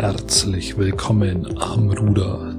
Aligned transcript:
Herzlich 0.00 0.78
willkommen 0.78 1.58
am 1.60 1.90
Ruder, 1.90 2.54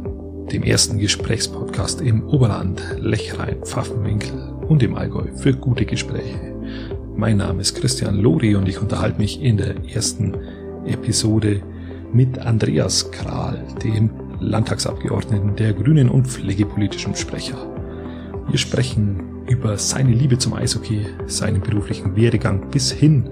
dem 0.52 0.62
ersten 0.62 1.00
Gesprächspodcast 1.00 2.00
im 2.00 2.24
Oberland, 2.30 2.80
Lechrein, 3.00 3.64
Pfaffenwinkel 3.64 4.54
und 4.68 4.84
im 4.84 4.94
Allgäu 4.94 5.26
für 5.38 5.52
gute 5.56 5.86
Gespräche. 5.86 6.38
Mein 7.16 7.38
Name 7.38 7.62
ist 7.62 7.74
Christian 7.74 8.20
Lori 8.20 8.54
und 8.54 8.70
ich 8.70 8.80
unterhalte 8.80 9.18
mich 9.18 9.42
in 9.42 9.58
der 9.58 9.74
ersten 9.92 10.36
Episode 10.86 11.64
mit 12.14 12.38
Andreas 12.38 13.10
Kral, 13.10 13.66
dem 13.84 14.12
Landtagsabgeordneten 14.40 15.56
der 15.56 15.74
Grünen 15.74 16.10
und 16.10 16.28
pflegepolitischen 16.28 17.16
Sprecher. 17.16 17.58
Wir 18.50 18.60
sprechen 18.60 19.48
über 19.48 19.80
seine 19.80 20.12
Liebe 20.12 20.38
zum 20.38 20.54
Eishockey, 20.54 21.08
seinen 21.26 21.62
beruflichen 21.62 22.16
Werdegang 22.16 22.70
bis 22.70 22.92
hin 22.92 23.28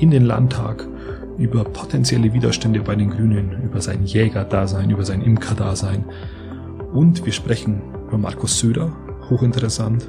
in 0.00 0.10
den 0.10 0.24
Landtag 0.24 0.89
über 1.40 1.64
potenzielle 1.64 2.32
Widerstände 2.34 2.80
bei 2.80 2.94
den 2.94 3.10
Grünen, 3.10 3.62
über 3.64 3.80
sein 3.80 4.04
Jägerdasein, 4.04 4.90
über 4.90 5.04
sein 5.04 5.22
Imkerdasein. 5.22 6.04
Und 6.92 7.24
wir 7.24 7.32
sprechen 7.32 7.80
über 8.06 8.18
Markus 8.18 8.58
Söder, 8.58 8.92
hochinteressant, 9.30 10.08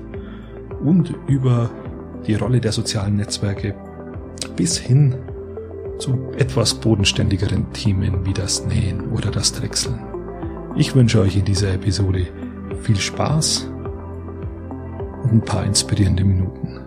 und 0.83 1.13
über 1.27 1.69
die 2.27 2.35
Rolle 2.35 2.59
der 2.59 2.73
sozialen 2.73 3.15
Netzwerke 3.15 3.75
bis 4.55 4.77
hin 4.77 5.15
zu 5.99 6.31
etwas 6.37 6.73
bodenständigeren 6.73 7.71
Themen 7.71 8.25
wie 8.25 8.33
das 8.33 8.65
Nähen 8.65 9.11
oder 9.11 9.31
das 9.31 9.53
Drechseln. 9.53 9.99
Ich 10.75 10.95
wünsche 10.95 11.21
euch 11.21 11.37
in 11.37 11.45
dieser 11.45 11.73
Episode 11.73 12.27
viel 12.81 12.97
Spaß 12.97 13.69
und 15.23 15.31
ein 15.31 15.45
paar 15.45 15.65
inspirierende 15.65 16.23
Minuten. 16.23 16.80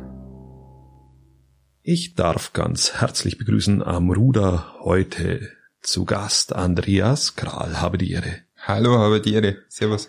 Ich 1.87 2.15
darf 2.15 2.55
ganz 2.55 2.95
herzlich 3.03 3.37
begrüßen 3.37 3.83
am 3.83 4.11
Ruder 4.11 4.75
heute 4.81 5.51
zu 5.83 6.07
Gast 6.07 6.55
Andreas 6.55 7.37
Kral. 7.37 7.83
Habe 7.83 7.99
die 7.99 8.11
Ehre. 8.11 8.39
Hallo, 8.57 8.97
habe 8.97 9.21
die 9.21 9.35
Ehre. 9.35 9.59
Servus. 9.69 10.09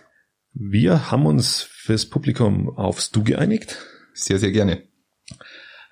Wir 0.53 1.11
haben 1.11 1.25
uns 1.25 1.63
fürs 1.63 2.05
Publikum 2.05 2.69
aufs 2.69 3.11
Du 3.11 3.25
geeinigt. 3.25 3.77
Sehr, 4.13 4.39
sehr 4.39 4.53
gerne. 4.53 4.83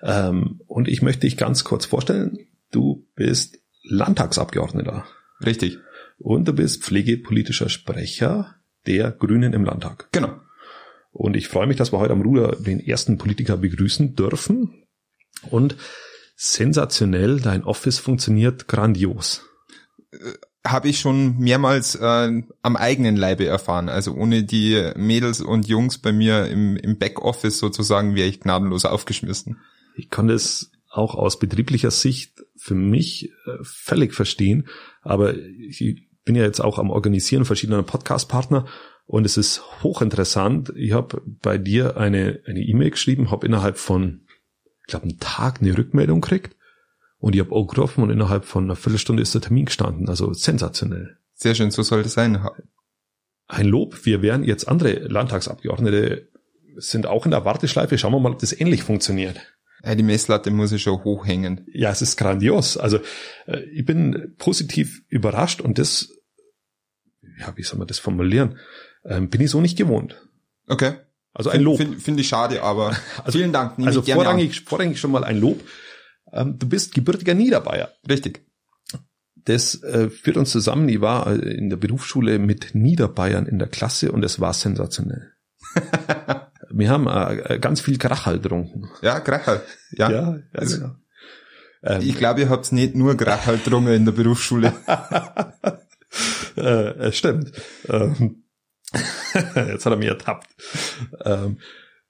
Ähm, 0.00 0.62
und 0.68 0.88
ich 0.88 1.02
möchte 1.02 1.26
dich 1.26 1.36
ganz 1.36 1.64
kurz 1.64 1.84
vorstellen. 1.84 2.38
Du 2.70 3.06
bist 3.14 3.58
Landtagsabgeordneter. 3.82 5.04
Richtig. 5.44 5.80
Und 6.16 6.48
du 6.48 6.54
bist 6.54 6.82
pflegepolitischer 6.82 7.68
Sprecher 7.68 8.54
der 8.86 9.10
Grünen 9.10 9.52
im 9.52 9.66
Landtag. 9.66 10.08
Genau. 10.12 10.40
Und 11.12 11.36
ich 11.36 11.48
freue 11.48 11.66
mich, 11.66 11.76
dass 11.76 11.92
wir 11.92 11.98
heute 11.98 12.14
am 12.14 12.22
Ruder 12.22 12.56
den 12.56 12.80
ersten 12.80 13.18
Politiker 13.18 13.58
begrüßen 13.58 14.16
dürfen. 14.16 14.83
Und 15.50 15.76
sensationell, 16.36 17.40
dein 17.40 17.64
Office 17.64 17.98
funktioniert 17.98 18.68
grandios. 18.68 19.46
Äh, 20.12 20.16
Habe 20.66 20.88
ich 20.88 20.98
schon 20.98 21.38
mehrmals 21.38 21.94
äh, 21.94 22.42
am 22.62 22.76
eigenen 22.76 23.16
Leibe 23.16 23.46
erfahren. 23.46 23.88
Also 23.88 24.14
ohne 24.14 24.44
die 24.44 24.92
Mädels 24.96 25.40
und 25.40 25.68
Jungs 25.68 25.98
bei 25.98 26.12
mir 26.12 26.46
im, 26.46 26.76
im 26.76 26.98
Backoffice 26.98 27.58
sozusagen 27.58 28.14
wäre 28.14 28.28
ich 28.28 28.40
gnadenlos 28.40 28.84
aufgeschmissen. 28.86 29.58
Ich 29.94 30.08
kann 30.08 30.28
das 30.28 30.70
auch 30.90 31.14
aus 31.14 31.38
betrieblicher 31.38 31.90
Sicht 31.90 32.44
für 32.56 32.74
mich 32.74 33.30
äh, 33.46 33.58
völlig 33.62 34.14
verstehen, 34.14 34.68
aber 35.02 35.34
ich 35.36 36.08
bin 36.24 36.34
ja 36.36 36.44
jetzt 36.44 36.60
auch 36.60 36.78
am 36.78 36.90
Organisieren 36.90 37.44
verschiedener 37.44 37.82
Podcast-Partner 37.82 38.66
und 39.06 39.26
es 39.26 39.36
ist 39.36 39.62
hochinteressant. 39.82 40.72
Ich 40.76 40.92
habe 40.92 41.20
bei 41.26 41.58
dir 41.58 41.96
eine 41.98 42.40
eine 42.46 42.60
E-Mail 42.60 42.90
geschrieben, 42.90 43.30
habe 43.30 43.46
innerhalb 43.46 43.76
von 43.76 44.22
ich 44.84 44.90
glaube, 44.90 45.04
einen 45.04 45.18
Tag 45.18 45.60
eine 45.60 45.76
Rückmeldung 45.76 46.20
kriegt. 46.20 46.56
Und 47.18 47.34
ich 47.34 47.40
habe 47.40 47.52
auch 47.52 47.66
getroffen 47.66 48.02
und 48.02 48.10
innerhalb 48.10 48.44
von 48.44 48.64
einer 48.64 48.76
Viertelstunde 48.76 49.22
ist 49.22 49.34
der 49.34 49.40
Termin 49.40 49.64
gestanden. 49.64 50.08
Also 50.08 50.34
sensationell. 50.34 51.16
Sehr 51.32 51.54
schön, 51.54 51.70
so 51.70 51.82
sollte 51.82 52.08
es 52.08 52.14
sein. 52.14 52.46
Ein 53.46 53.66
Lob. 53.66 54.04
Wir 54.04 54.20
werden 54.20 54.44
jetzt 54.44 54.68
andere 54.68 54.92
Landtagsabgeordnete 55.08 56.28
sind 56.76 57.06
auch 57.06 57.24
in 57.24 57.30
der 57.30 57.44
Warteschleife. 57.44 57.96
Schauen 57.98 58.12
wir 58.12 58.20
mal, 58.20 58.32
ob 58.32 58.38
das 58.40 58.58
ähnlich 58.58 58.82
funktioniert. 58.82 59.40
Ja, 59.84 59.94
die 59.94 60.02
Messlatte 60.02 60.50
muss 60.50 60.72
ich 60.72 60.82
schon 60.82 61.04
hochhängen. 61.04 61.66
Ja, 61.72 61.90
es 61.90 62.02
ist 62.02 62.16
grandios. 62.16 62.76
Also 62.76 62.98
äh, 63.46 63.60
ich 63.72 63.84
bin 63.84 64.34
positiv 64.38 65.02
überrascht 65.08 65.60
und 65.60 65.78
das, 65.78 66.10
ja, 67.38 67.52
wie 67.56 67.62
soll 67.62 67.78
man 67.78 67.88
das 67.88 67.98
formulieren, 67.98 68.58
ähm, 69.04 69.28
bin 69.28 69.40
ich 69.40 69.50
so 69.50 69.60
nicht 69.60 69.76
gewohnt. 69.76 70.16
Okay. 70.66 70.94
Also 71.34 71.50
ein 71.50 71.60
Lob. 71.60 71.78
Finde 71.78 71.98
find 71.98 72.20
ich 72.20 72.28
schade, 72.28 72.62
aber 72.62 72.96
also, 73.24 73.38
vielen 73.38 73.52
Dank. 73.52 73.74
Also 73.84 74.02
vorrangig, 74.02 74.62
vorrangig 74.62 74.98
schon 74.98 75.10
mal 75.10 75.24
ein 75.24 75.38
Lob. 75.38 75.60
Ähm, 76.32 76.58
du 76.58 76.68
bist 76.68 76.94
gebürtiger 76.94 77.34
Niederbayer. 77.34 77.90
Richtig. 78.08 78.46
Das 79.44 79.82
äh, 79.82 80.08
führt 80.08 80.36
uns 80.36 80.50
zusammen. 80.50 80.88
Ich 80.88 81.00
war 81.00 81.26
äh, 81.26 81.34
in 81.34 81.68
der 81.68 81.76
Berufsschule 81.76 82.38
mit 82.38 82.74
Niederbayern 82.74 83.46
in 83.46 83.58
der 83.58 83.68
Klasse 83.68 84.12
und 84.12 84.24
es 84.24 84.40
war 84.40 84.54
sensationell. 84.54 85.32
Wir 86.70 86.88
haben 86.88 87.06
äh, 87.06 87.58
ganz 87.58 87.80
viel 87.80 87.98
Krachal 87.98 88.38
getrunken. 88.38 88.88
Ja, 89.02 89.20
Krachal. 89.20 89.62
Ja, 89.92 90.10
ja, 90.10 90.38
ja 90.54 90.64
genau. 90.64 90.94
Ähm, 91.82 92.00
ich 92.02 92.16
glaube, 92.16 92.40
ihr 92.40 92.48
habt 92.48 92.72
nicht 92.72 92.94
nur 92.94 93.16
Krachal 93.16 93.58
getrunken 93.58 93.92
in 93.92 94.04
der 94.04 94.12
Berufsschule. 94.12 94.72
äh, 96.56 97.12
stimmt. 97.12 97.52
Ähm, 97.88 98.43
Jetzt 99.54 99.86
hat 99.86 99.92
er 99.92 99.96
mich 99.96 100.08
ertappt. 100.08 100.48
Ähm, 101.24 101.58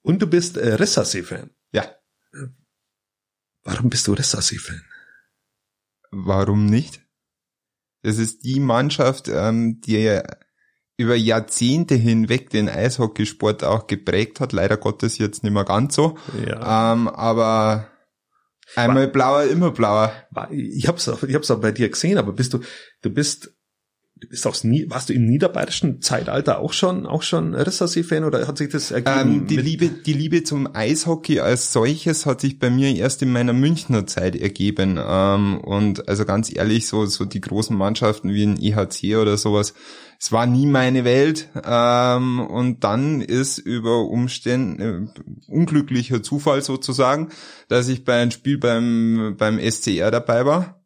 und 0.02 0.20
du 0.20 0.26
bist 0.26 0.56
äh, 0.56 0.74
Rissasee-Fan. 0.74 1.50
Ja. 1.72 1.86
Warum 3.62 3.90
bist 3.90 4.06
du 4.06 4.12
Rissasee-Fan? 4.12 4.82
Warum 6.10 6.66
nicht? 6.66 7.00
Das 8.02 8.18
ist 8.18 8.44
die 8.44 8.60
Mannschaft, 8.60 9.28
ähm, 9.28 9.80
die 9.80 10.20
über 10.96 11.16
Jahrzehnte 11.16 11.94
hinweg 11.94 12.50
den 12.50 12.68
Eishockeysport 12.68 13.64
auch 13.64 13.86
geprägt 13.86 14.40
hat. 14.40 14.52
Leider 14.52 14.76
Gottes 14.76 15.18
jetzt 15.18 15.42
nicht 15.42 15.52
mehr 15.52 15.64
ganz 15.64 15.94
so. 15.94 16.16
Ja. 16.46 16.92
Ähm, 16.92 17.08
aber 17.08 17.88
einmal 18.76 19.08
blauer, 19.08 19.44
immer 19.44 19.70
blauer. 19.70 20.12
Ich 20.50 20.86
hab's, 20.86 21.10
ich 21.26 21.34
hab's 21.34 21.50
auch 21.50 21.60
bei 21.60 21.72
dir 21.72 21.88
gesehen, 21.88 22.18
aber 22.18 22.32
bist 22.32 22.52
du, 22.52 22.60
du 23.02 23.10
bist 23.10 23.53
bist 24.28 24.46
aus 24.46 24.64
warst 24.64 25.08
du 25.08 25.12
im 25.12 25.26
niederbayerischen 25.26 26.00
Zeitalter 26.00 26.58
auch 26.58 26.72
schon 26.72 27.06
auch 27.06 27.22
schon 27.22 27.54
Rissersee-Fan 27.54 28.24
oder 28.24 28.46
hat 28.46 28.58
sich 28.58 28.70
das 28.70 28.90
ergeben? 28.90 29.40
Ähm, 29.40 29.46
die 29.46 29.56
Liebe 29.56 29.88
die 29.88 30.12
Liebe 30.12 30.42
zum 30.42 30.68
Eishockey 30.74 31.40
als 31.40 31.72
solches 31.72 32.26
hat 32.26 32.40
sich 32.40 32.58
bei 32.58 32.70
mir 32.70 32.94
erst 32.94 33.22
in 33.22 33.32
meiner 33.32 33.52
Münchner 33.52 34.06
Zeit 34.06 34.36
ergeben 34.36 34.98
ähm, 35.02 35.58
und 35.58 36.08
also 36.08 36.24
ganz 36.24 36.54
ehrlich 36.54 36.86
so 36.86 37.06
so 37.06 37.24
die 37.24 37.40
großen 37.40 37.76
Mannschaften 37.76 38.30
wie 38.30 38.44
ein 38.44 38.60
IHC 38.60 39.16
oder 39.16 39.36
sowas 39.36 39.74
es 40.20 40.32
war 40.32 40.46
nie 40.46 40.66
meine 40.66 41.04
Welt 41.04 41.48
ähm, 41.64 42.40
und 42.40 42.84
dann 42.84 43.20
ist 43.20 43.58
über 43.58 44.06
Umstände 44.06 45.08
äh, 45.16 45.50
unglücklicher 45.50 46.22
Zufall 46.22 46.62
sozusagen, 46.62 47.28
dass 47.68 47.88
ich 47.88 48.04
bei 48.04 48.20
einem 48.20 48.30
Spiel 48.30 48.58
beim 48.58 49.34
beim 49.36 49.58
SCR 49.58 50.10
dabei 50.10 50.46
war 50.46 50.83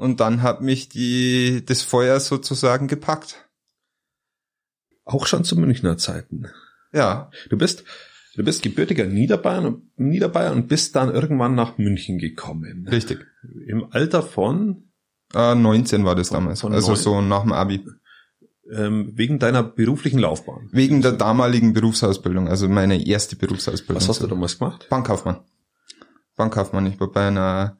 und 0.00 0.18
dann 0.20 0.40
hat 0.40 0.62
mich 0.62 0.88
die, 0.88 1.62
das 1.66 1.82
Feuer 1.82 2.20
sozusagen 2.20 2.88
gepackt. 2.88 3.44
Auch 5.04 5.26
schon 5.26 5.44
zu 5.44 5.56
Münchner 5.56 5.98
Zeiten. 5.98 6.46
Ja. 6.90 7.30
Du 7.50 7.58
bist, 7.58 7.84
du 8.34 8.42
bist 8.42 8.62
gebürtiger 8.62 9.04
Niederbayern, 9.04 9.82
Niederbayern 9.96 10.54
und 10.54 10.68
bist 10.68 10.96
dann 10.96 11.12
irgendwann 11.12 11.54
nach 11.54 11.76
München 11.76 12.18
gekommen. 12.18 12.88
Richtig. 12.90 13.26
Im 13.66 13.92
Alter 13.92 14.22
von? 14.22 14.84
Äh, 15.34 15.54
19 15.54 16.06
war 16.06 16.14
das 16.14 16.30
damals. 16.30 16.62
Von 16.62 16.72
also 16.72 16.92
9. 16.92 16.96
so 16.96 17.20
nach 17.20 17.42
dem 17.42 17.52
Abi. 17.52 17.84
Ähm, 18.72 19.12
wegen 19.16 19.38
deiner 19.38 19.62
beruflichen 19.62 20.20
Laufbahn? 20.20 20.70
Wegen 20.72 21.02
der 21.02 21.12
damaligen 21.12 21.74
Berufsausbildung, 21.74 22.48
also 22.48 22.70
meine 22.70 23.06
erste 23.06 23.36
Berufsausbildung. 23.36 24.00
Was 24.00 24.08
hast 24.08 24.22
du 24.22 24.28
damals 24.28 24.58
gemacht? 24.58 24.86
Bankkaufmann. 24.88 25.40
Bankkaufmann. 26.36 26.86
Ich 26.86 26.98
war 26.98 27.10
bei 27.12 27.28
einer 27.28 27.76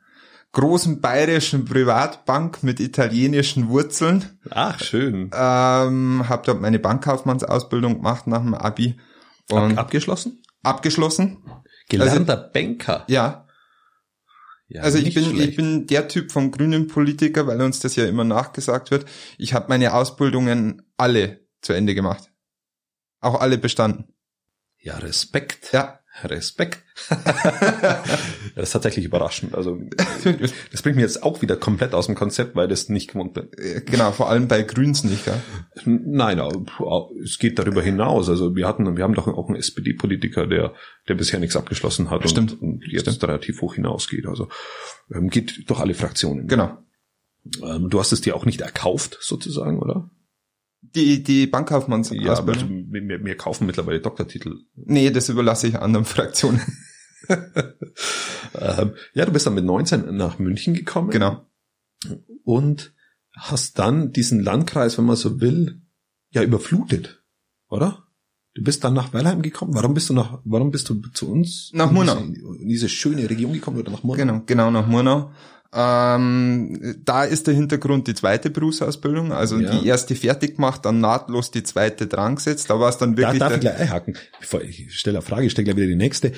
großen 0.52 1.00
bayerischen 1.00 1.64
Privatbank 1.64 2.62
mit 2.62 2.80
italienischen 2.80 3.68
Wurzeln. 3.68 4.38
Ach, 4.50 4.80
schön. 4.80 5.30
Ähm, 5.32 6.24
hab 6.28 6.44
dort 6.44 6.60
meine 6.60 6.78
Bankkaufmannsausbildung 6.78 7.96
gemacht 7.96 8.26
nach 8.26 8.40
dem 8.40 8.54
Abi. 8.54 8.98
Und 9.50 9.72
Ab 9.72 9.86
abgeschlossen? 9.86 10.42
Abgeschlossen. 10.62 11.42
Gelernter 11.88 12.38
also, 12.38 12.52
Banker. 12.52 13.04
Ja. 13.08 13.46
ja 14.68 14.82
also 14.82 14.98
ich 14.98 15.14
bin, 15.14 15.24
schlecht. 15.24 15.50
ich 15.50 15.56
bin 15.56 15.86
der 15.86 16.08
Typ 16.08 16.32
von 16.32 16.50
grünen 16.50 16.88
Politiker, 16.88 17.46
weil 17.46 17.60
uns 17.60 17.80
das 17.80 17.96
ja 17.96 18.06
immer 18.06 18.24
nachgesagt 18.24 18.90
wird. 18.90 19.06
Ich 19.38 19.54
habe 19.54 19.66
meine 19.68 19.94
Ausbildungen 19.94 20.82
alle 20.96 21.46
zu 21.62 21.72
Ende 21.72 21.94
gemacht. 21.94 22.32
Auch 23.20 23.40
alle 23.40 23.58
bestanden. 23.58 24.14
Ja, 24.78 24.96
Respekt. 24.98 25.72
Ja. 25.72 25.99
Respekt. 26.24 26.82
das 28.54 28.64
ist 28.64 28.72
tatsächlich 28.72 29.04
überraschend. 29.04 29.54
Also 29.54 29.78
das 30.72 30.82
bringt 30.82 30.96
mich 30.96 31.02
jetzt 31.02 31.22
auch 31.22 31.42
wieder 31.42 31.56
komplett 31.56 31.94
aus 31.94 32.06
dem 32.06 32.14
Konzept, 32.14 32.56
weil 32.56 32.68
das 32.68 32.88
nicht 32.88 33.12
gewohnt 33.12 33.34
bin. 33.34 33.48
Genau, 33.86 34.12
vor 34.12 34.28
allem 34.28 34.48
bei 34.48 34.62
Grüns 34.62 35.04
nicht, 35.04 35.26
ja? 35.26 35.40
Nein, 35.84 36.40
es 37.22 37.38
geht 37.38 37.58
darüber 37.58 37.82
hinaus. 37.82 38.28
Also 38.28 38.54
wir 38.56 38.66
hatten, 38.66 38.96
wir 38.96 39.04
haben 39.04 39.14
doch 39.14 39.28
auch 39.28 39.48
einen 39.48 39.56
SPD-Politiker, 39.56 40.46
der, 40.46 40.74
der 41.08 41.14
bisher 41.14 41.40
nichts 41.40 41.56
abgeschlossen 41.56 42.10
hat 42.10 42.28
Stimmt. 42.28 42.60
und, 42.60 42.62
und 42.62 42.84
jetzt 42.86 43.02
Stimmt. 43.02 43.24
relativ 43.24 43.60
hoch 43.60 43.74
hinausgeht. 43.74 44.26
Also 44.26 44.48
ähm, 45.12 45.30
geht 45.30 45.68
durch 45.68 45.80
alle 45.80 45.94
Fraktionen. 45.94 46.46
Genau. 46.46 46.78
Ähm, 47.62 47.88
du 47.88 47.98
hast 47.98 48.12
es 48.12 48.20
dir 48.20 48.36
auch 48.36 48.44
nicht 48.44 48.60
erkauft, 48.60 49.18
sozusagen, 49.20 49.78
oder? 49.78 50.10
Die, 50.82 51.22
die 51.22 51.46
Bankkaufmanns 51.46 52.10
Ja, 52.10 52.38
aber 52.38 52.54
wir, 52.54 53.24
wir, 53.24 53.36
kaufen 53.36 53.66
mittlerweile 53.66 54.00
Doktortitel. 54.00 54.60
Nee, 54.74 55.10
das 55.10 55.28
überlasse 55.28 55.68
ich 55.68 55.78
anderen 55.78 56.06
Fraktionen. 56.06 56.60
ähm, 57.28 58.94
ja, 59.14 59.26
du 59.26 59.32
bist 59.32 59.46
dann 59.46 59.54
mit 59.54 59.64
19 59.64 60.16
nach 60.16 60.38
München 60.38 60.74
gekommen. 60.74 61.10
Genau. 61.10 61.46
Und 62.44 62.94
hast 63.36 63.78
dann 63.78 64.12
diesen 64.12 64.40
Landkreis, 64.40 64.98
wenn 64.98 65.04
man 65.04 65.16
so 65.16 65.40
will, 65.40 65.82
ja 66.30 66.42
überflutet, 66.42 67.22
oder? 67.68 68.06
Du 68.54 68.64
bist 68.64 68.82
dann 68.82 68.94
nach 68.94 69.12
Weilheim 69.12 69.42
gekommen. 69.42 69.74
Warum 69.74 69.94
bist 69.94 70.10
du 70.10 70.14
nach, 70.14 70.40
warum 70.44 70.70
bist 70.72 70.88
du 70.88 71.00
zu 71.12 71.30
uns? 71.30 71.70
Nach 71.72 71.88
in 71.88 71.94
Murnau. 71.94 72.16
Diese, 72.16 72.62
in 72.62 72.68
diese 72.68 72.88
schöne 72.88 73.30
Region 73.30 73.52
gekommen 73.52 73.78
oder 73.78 73.92
nach 73.92 74.02
Murnau? 74.02 74.24
Genau, 74.24 74.42
genau 74.44 74.70
nach 74.70 74.86
Murnau. 74.88 75.32
Ähm, 75.72 76.96
da 77.04 77.22
ist 77.24 77.46
der 77.46 77.54
Hintergrund 77.54 78.08
die 78.08 78.14
zweite 78.14 78.50
Berufsausbildung, 78.50 79.32
also 79.32 79.58
Ja. 79.58 79.70
die 79.78 79.86
erste 79.86 80.16
fertig 80.16 80.56
gemacht, 80.56 80.84
dann 80.84 81.00
nahtlos 81.00 81.52
die 81.52 81.62
zweite 81.62 82.08
dran 82.08 82.34
gesetzt. 82.36 82.68
Da 82.70 82.80
war 82.80 82.88
es 82.88 82.98
dann 82.98 83.14
Da 83.14 83.18
wirklich 83.22 83.38
darf 83.38 83.54
ich 83.54 83.60
der, 83.60 83.70
gleich 83.74 83.80
einhaken. 83.82 84.16
Bevor 84.40 84.62
ich 84.62 84.92
stelle 84.98 85.18
eine 85.18 85.26
Frage, 85.26 85.46
ich 85.46 85.52
stelle 85.52 85.66
gleich 85.66 85.76
wieder 85.76 85.86
die 85.86 85.94
nächste. 85.96 86.32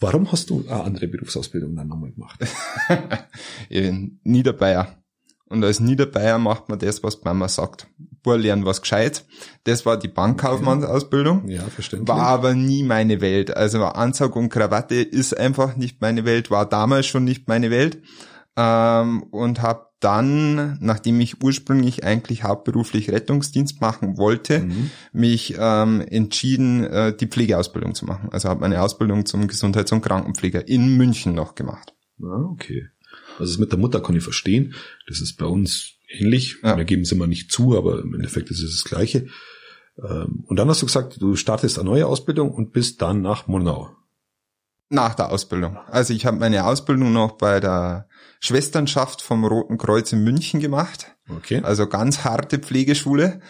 Warum 0.00 0.32
hast 0.32 0.50
du 0.50 0.64
eine 0.68 0.82
andere 0.82 1.06
Berufsausbildung 1.06 1.76
dann 1.76 1.86
nochmal 1.86 2.10
gemacht? 2.10 2.40
in 3.68 4.18
Niederbayer. 4.24 4.96
Und 5.46 5.62
als 5.62 5.78
Niederbayer 5.80 6.38
macht 6.38 6.68
man 6.68 6.78
das, 6.78 7.02
was 7.04 7.22
Mama 7.22 7.46
sagt. 7.46 7.86
Boah, 8.22 8.38
lernen 8.38 8.64
was 8.64 8.80
gescheit. 8.80 9.24
Das 9.64 9.84
war 9.84 9.98
die 9.98 10.08
Bankkaufmannsausbildung. 10.08 11.48
Ja, 11.48 11.62
verständlich. 11.62 12.08
War 12.08 12.26
aber 12.26 12.54
nie 12.54 12.82
meine 12.82 13.20
Welt. 13.20 13.54
Also 13.56 13.84
Anzug 13.84 14.34
und 14.34 14.48
Krawatte 14.48 14.94
ist 14.96 15.36
einfach 15.36 15.76
nicht 15.76 16.00
meine 16.00 16.24
Welt, 16.24 16.50
war 16.50 16.68
damals 16.68 17.06
schon 17.06 17.24
nicht 17.24 17.48
meine 17.48 17.70
Welt. 17.70 17.98
Ähm, 18.56 19.22
und 19.24 19.62
habe 19.62 19.86
dann, 20.00 20.78
nachdem 20.80 21.20
ich 21.20 21.42
ursprünglich 21.42 22.02
eigentlich 22.04 22.42
hauptberuflich 22.42 23.10
Rettungsdienst 23.10 23.80
machen 23.80 24.18
wollte, 24.18 24.60
Mhm. 24.60 24.90
mich 25.12 25.54
ähm, 25.58 26.00
entschieden, 26.00 26.84
äh, 26.84 27.16
die 27.16 27.28
Pflegeausbildung 27.28 27.94
zu 27.94 28.04
machen. 28.04 28.28
Also 28.32 28.48
habe 28.48 28.60
meine 28.60 28.82
Ausbildung 28.82 29.26
zum 29.26 29.46
Gesundheits- 29.46 29.92
und 29.92 30.02
Krankenpfleger 30.02 30.66
in 30.68 30.96
München 30.96 31.34
noch 31.34 31.54
gemacht. 31.54 31.94
Ah, 32.20 32.44
okay. 32.50 32.88
Also 33.38 33.52
das 33.52 33.58
mit 33.58 33.70
der 33.70 33.78
Mutter 33.78 34.00
kann 34.00 34.16
ich 34.16 34.24
verstehen. 34.24 34.74
Das 35.06 35.20
ist 35.20 35.36
bei 35.36 35.46
uns 35.46 35.92
ähnlich. 36.08 36.56
Ja. 36.62 36.76
Wir 36.76 36.84
geben 36.84 37.02
es 37.02 37.12
immer 37.12 37.26
nicht 37.28 37.52
zu, 37.52 37.78
aber 37.78 38.00
im 38.00 38.12
Endeffekt 38.14 38.50
ist 38.50 38.62
es 38.62 38.72
das 38.82 38.84
Gleiche. 38.84 39.28
Ähm, 40.02 40.44
Und 40.48 40.58
dann 40.58 40.68
hast 40.68 40.82
du 40.82 40.86
gesagt, 40.86 41.20
du 41.22 41.36
startest 41.36 41.78
eine 41.78 41.88
neue 41.88 42.06
Ausbildung 42.06 42.50
und 42.50 42.72
bist 42.72 43.00
dann 43.02 43.22
nach 43.22 43.46
Murnau. 43.46 43.90
Nach 44.88 45.14
der 45.14 45.30
Ausbildung. 45.30 45.78
Also 45.86 46.12
ich 46.12 46.26
habe 46.26 46.38
meine 46.38 46.64
Ausbildung 46.66 47.12
noch 47.12 47.32
bei 47.38 47.60
der 47.60 48.08
Schwesternschaft 48.42 49.22
vom 49.22 49.44
Roten 49.44 49.78
Kreuz 49.78 50.12
in 50.12 50.24
München 50.24 50.58
gemacht. 50.58 51.14
Okay. 51.30 51.60
Also 51.62 51.86
ganz 51.86 52.24
harte 52.24 52.58
Pflegeschule. 52.58 53.40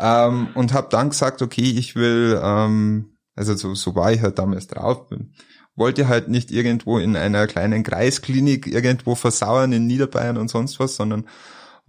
Ähm, 0.00 0.48
und 0.54 0.72
habe 0.72 0.88
dann 0.90 1.10
gesagt, 1.10 1.40
okay, 1.40 1.62
ich 1.62 1.94
will, 1.94 2.40
ähm, 2.42 3.16
also 3.36 3.54
so, 3.54 3.74
so 3.74 3.94
war 3.94 4.12
ich 4.12 4.22
halt 4.22 4.38
damals 4.38 4.66
drauf, 4.66 5.08
bin, 5.08 5.34
wollte 5.76 6.08
halt 6.08 6.28
nicht 6.28 6.50
irgendwo 6.50 6.98
in 6.98 7.16
einer 7.16 7.46
kleinen 7.46 7.84
Kreisklinik 7.84 8.66
irgendwo 8.66 9.14
versauern 9.14 9.72
in 9.72 9.86
Niederbayern 9.86 10.36
und 10.36 10.48
sonst 10.48 10.80
was, 10.80 10.96
sondern 10.96 11.28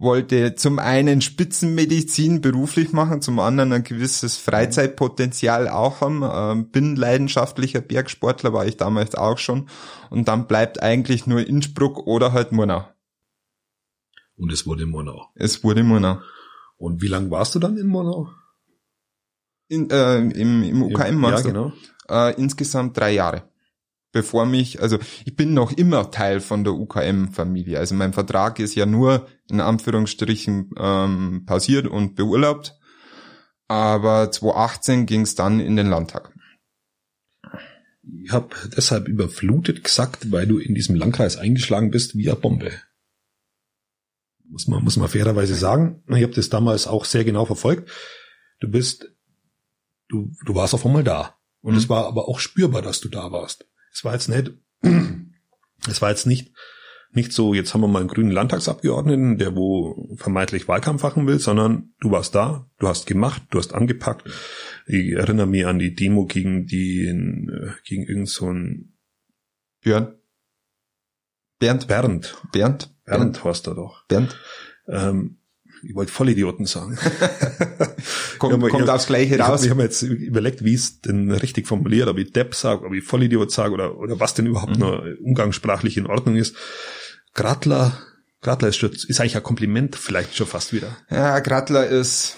wollte 0.02 0.54
zum 0.54 0.78
einen 0.78 1.20
Spitzenmedizin 1.20 2.40
beruflich 2.40 2.92
machen, 2.92 3.22
zum 3.22 3.38
anderen 3.38 3.72
ein 3.72 3.84
gewisses 3.84 4.36
Freizeitpotenzial 4.36 5.68
auch 5.68 6.00
haben. 6.00 6.22
Ähm, 6.22 6.70
bin 6.70 6.96
leidenschaftlicher 6.96 7.80
Bergsportler, 7.80 8.52
war 8.52 8.66
ich 8.66 8.76
damals 8.76 9.14
auch 9.14 9.38
schon. 9.38 9.68
Und 10.10 10.28
dann 10.28 10.46
bleibt 10.46 10.82
eigentlich 10.82 11.26
nur 11.26 11.46
Innsbruck 11.46 12.06
oder 12.06 12.32
halt 12.32 12.52
Murnau. 12.52 12.86
Und 14.36 14.52
es 14.52 14.66
wurde 14.66 14.86
Murnau. 14.86 15.28
Es 15.34 15.62
wurde 15.62 15.82
Murnau. 15.84 16.18
Und 16.76 17.00
wie 17.00 17.08
lange 17.08 17.30
warst 17.30 17.54
du 17.54 17.58
dann 17.58 17.76
in 17.78 17.86
Murnau? 17.86 18.28
In, 19.68 19.88
äh, 19.88 20.18
im, 20.18 20.62
im 20.64 20.82
UKM 20.82 21.22
ja, 21.22 21.40
genau. 21.40 21.72
äh, 22.08 22.34
insgesamt 22.40 22.96
drei 22.96 23.12
Jahre. 23.12 23.44
Bevor 24.12 24.44
mich, 24.44 24.80
also 24.82 24.98
ich 25.24 25.34
bin 25.36 25.54
noch 25.54 25.72
immer 25.72 26.10
Teil 26.10 26.40
von 26.40 26.64
der 26.64 26.74
UKM-Familie. 26.74 27.78
Also 27.78 27.94
mein 27.94 28.12
Vertrag 28.12 28.58
ist 28.58 28.74
ja 28.74 28.84
nur 28.84 29.26
in 29.50 29.60
Anführungsstrichen 29.60 30.70
ähm, 30.78 31.44
pausiert 31.46 31.86
und 31.86 32.14
beurlaubt. 32.14 32.78
Aber 33.68 34.30
2018 34.30 35.06
ging 35.06 35.22
es 35.22 35.34
dann 35.34 35.60
in 35.60 35.76
den 35.76 35.88
Landtag. 35.88 36.30
Ich 38.22 38.32
habe 38.32 38.50
deshalb 38.76 39.08
überflutet 39.08 39.82
gesagt, 39.82 40.30
weil 40.30 40.46
du 40.46 40.58
in 40.58 40.74
diesem 40.74 40.94
Landkreis 40.96 41.38
eingeschlagen 41.38 41.90
bist 41.90 42.14
wie 42.14 42.28
eine 42.28 42.38
Bombe. 42.38 42.70
Muss 44.44 44.68
man, 44.68 44.84
muss 44.84 44.98
man 44.98 45.08
fairerweise 45.08 45.54
sagen. 45.54 46.02
Ich 46.08 46.22
habe 46.22 46.34
das 46.34 46.50
damals 46.50 46.86
auch 46.86 47.06
sehr 47.06 47.24
genau 47.24 47.46
verfolgt. 47.46 47.90
Du 48.60 48.68
bist, 48.68 49.06
du, 50.08 50.30
du 50.44 50.54
warst 50.54 50.74
auf 50.74 50.84
einmal 50.84 51.04
da. 51.04 51.38
Und 51.62 51.72
Mhm. 51.72 51.78
es 51.78 51.88
war 51.88 52.06
aber 52.06 52.28
auch 52.28 52.40
spürbar, 52.40 52.82
dass 52.82 53.00
du 53.00 53.08
da 53.08 53.32
warst. 53.32 53.66
Es 53.92 54.04
war 54.04 54.14
jetzt 54.14 54.28
nicht, 54.28 54.52
es 55.88 56.02
war 56.02 56.10
jetzt 56.10 56.26
nicht, 56.26 56.52
nicht 57.14 57.32
so, 57.32 57.52
jetzt 57.52 57.74
haben 57.74 57.82
wir 57.82 57.88
mal 57.88 58.00
einen 58.00 58.08
grünen 58.08 58.30
Landtagsabgeordneten, 58.30 59.36
der 59.36 59.54
wo 59.54 60.16
vermeintlich 60.16 60.66
Wahlkampf 60.66 61.02
machen 61.02 61.26
will, 61.26 61.38
sondern 61.38 61.92
du 62.00 62.10
warst 62.10 62.34
da, 62.34 62.70
du 62.78 62.88
hast 62.88 63.06
gemacht, 63.06 63.42
du 63.50 63.58
hast 63.58 63.74
angepackt. 63.74 64.28
Ich 64.86 65.12
erinnere 65.12 65.46
mich 65.46 65.66
an 65.66 65.78
die 65.78 65.94
Demo 65.94 66.24
gegen 66.24 66.66
den, 66.66 67.50
äh, 67.50 67.72
gegen 67.84 68.04
irgend 68.04 68.30
so 68.30 68.46
einen 68.48 68.96
Björn? 69.82 70.14
Bernd? 71.58 71.86
Bernd. 71.86 72.36
Bernd? 72.50 72.94
Bernd 73.04 73.44
heißt 73.44 73.66
er 73.66 73.74
doch. 73.74 74.06
Bernd? 74.06 74.36
Ähm, 74.88 75.41
ich 75.82 75.94
wollte 75.94 76.12
Vollidioten 76.12 76.66
sagen. 76.66 76.96
Kommt, 78.38 78.52
Ja, 78.52 78.58
aber 78.58 78.68
kommt 78.70 78.88
hab- 78.88 78.96
aufs 78.96 79.06
Gleiche 79.06 79.34
Ich 79.36 79.40
habe 79.40 79.52
raus. 79.52 79.68
hab 79.68 79.76
mir 79.76 79.84
jetzt 79.84 80.02
überlegt, 80.02 80.64
wie 80.64 80.74
ich 80.74 80.80
es 80.80 81.00
denn 81.00 81.30
richtig 81.30 81.66
formuliere, 81.66 82.10
ob 82.10 82.18
ich 82.18 82.32
Depp 82.32 82.54
sage, 82.54 82.84
ob 82.86 82.92
ich 82.92 83.04
Vollidiot 83.04 83.50
sage 83.52 83.72
oder, 83.74 83.96
oder 83.98 84.18
was 84.20 84.34
denn 84.34 84.46
überhaupt 84.46 84.74
Mhm. 84.74 84.80
noch 84.80 85.02
umgangssprachlich 85.22 85.96
in 85.96 86.06
Ordnung 86.06 86.36
ist. 86.36 86.56
Gradler, 87.34 87.98
Gradler 88.40 88.68
ist, 88.68 88.76
schon, 88.76 88.90
ist 88.92 89.20
eigentlich 89.20 89.36
ein 89.36 89.42
Kompliment 89.42 89.96
vielleicht 89.96 90.34
schon 90.36 90.46
fast 90.46 90.72
wieder. 90.72 90.96
Ja, 91.10 91.38
Grattler 91.40 91.86
ist, 91.86 92.36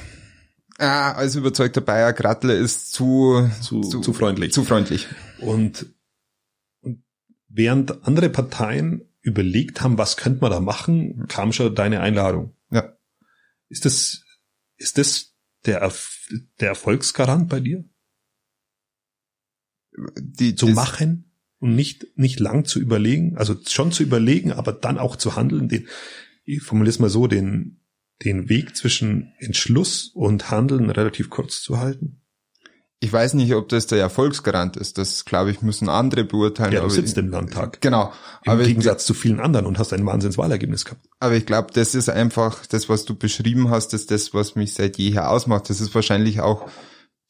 ah, 0.79 1.13
als 1.13 1.35
überzeugter 1.35 1.81
Bayer, 1.81 2.13
Grattler 2.13 2.55
ist 2.55 2.93
zu, 2.93 3.49
Zu, 3.61 3.81
zu, 3.83 4.13
freundlich. 4.13 4.53
zu 4.53 4.65
freundlich. 4.65 5.09
Und, 5.41 5.87
und 6.83 7.03
während 7.49 8.07
andere 8.07 8.29
Parteien 8.29 9.03
überlegt 9.23 9.81
haben, 9.81 9.97
was 9.97 10.17
könnte 10.19 10.43
man 10.43 10.51
da 10.51 10.61
machen, 10.61 11.25
kam 11.29 11.53
schon 11.53 11.75
deine 11.75 12.01
Einladung. 12.01 12.53
Ist 13.69 13.85
das, 13.85 14.25
ist 14.77 14.99
das 14.99 15.35
der, 15.65 15.79
Erf 15.79 16.29
der 16.61 16.69
Erfolgsgarant 16.69 17.49
bei 17.49 17.61
dir? 17.61 17.85
Die, 20.17 20.55
Zu 20.55 20.69
machen 20.69 21.33
und 21.59 21.75
nicht, 21.75 22.07
nicht 22.17 22.41
lang 22.41 22.65
zu 22.65 22.81
überlegen, 22.81 23.37
also 23.37 23.57
schon 23.67 23.93
zu 23.93 24.03
überlegen, 24.03 24.53
aber 24.53 24.73
dann 24.73 24.99
auch 24.99 25.17
zu 25.17 25.37
handeln, 25.37 25.69
den, 25.69 25.89
ich 26.45 26.63
formuliere 26.63 26.91
es 26.91 26.99
mal 26.99 27.09
so, 27.09 27.27
den, 27.27 27.81
den 28.25 28.49
Weg 28.49 28.77
zwischen 28.77 29.33
Entschluss 29.39 30.09
und 30.09 30.51
Handeln 30.51 30.91
relativ 30.91 31.31
kurz 31.31 31.63
zu 31.63 31.79
halten. 31.79 32.24
Ich 33.01 33.13
weiß 33.13 33.35
nicht, 33.35 33.55
ob 33.55 33.69
das 33.69 33.87
der 33.87 33.99
Erfolgsgarant 33.99 34.77
ist. 34.77 34.97
Das, 34.97 35.25
glaube 35.27 35.51
ich, 35.51 35.61
müssen 35.61 35.89
andere 35.89 36.25
beurteilen. 36.25 36.73
Ja, 36.73 36.79
du 36.81 36.87
aber 36.87 36.95
sitzt 36.95 37.19
ich, 37.19 37.23
im 37.23 37.31
Landtag. 37.31 37.81
Genau. 37.83 38.13
Im 38.45 38.53
Aber 38.53 38.63
ich, 38.63 38.69
Gegensatz 38.69 39.05
zu 39.05 39.13
vielen 39.13 39.41
anderen 39.41 39.67
und 39.67 39.79
hast 39.79 39.93
ein 39.93 40.07
Wahnsinnswahlergebnis 40.07 40.85
gehabt. 40.87 41.07
aber 41.21 41.35
ich 41.35 41.45
glaube, 41.45 41.69
das 41.75 41.95
ist 41.95 42.09
einfach 42.09 42.65
das, 42.67 42.89
was 42.89 43.05
du 43.05 43.15
beschrieben 43.15 43.69
hast, 43.69 43.93
ist 43.93 44.11
das, 44.11 44.33
was 44.33 44.55
mich 44.55 44.73
seit 44.75 44.97
jeher 44.97 45.31
ausmacht. 45.31 45.69
Das 45.69 45.81
ist 45.81 45.95
wahrscheinlich 45.95 46.41
auch 46.41 46.69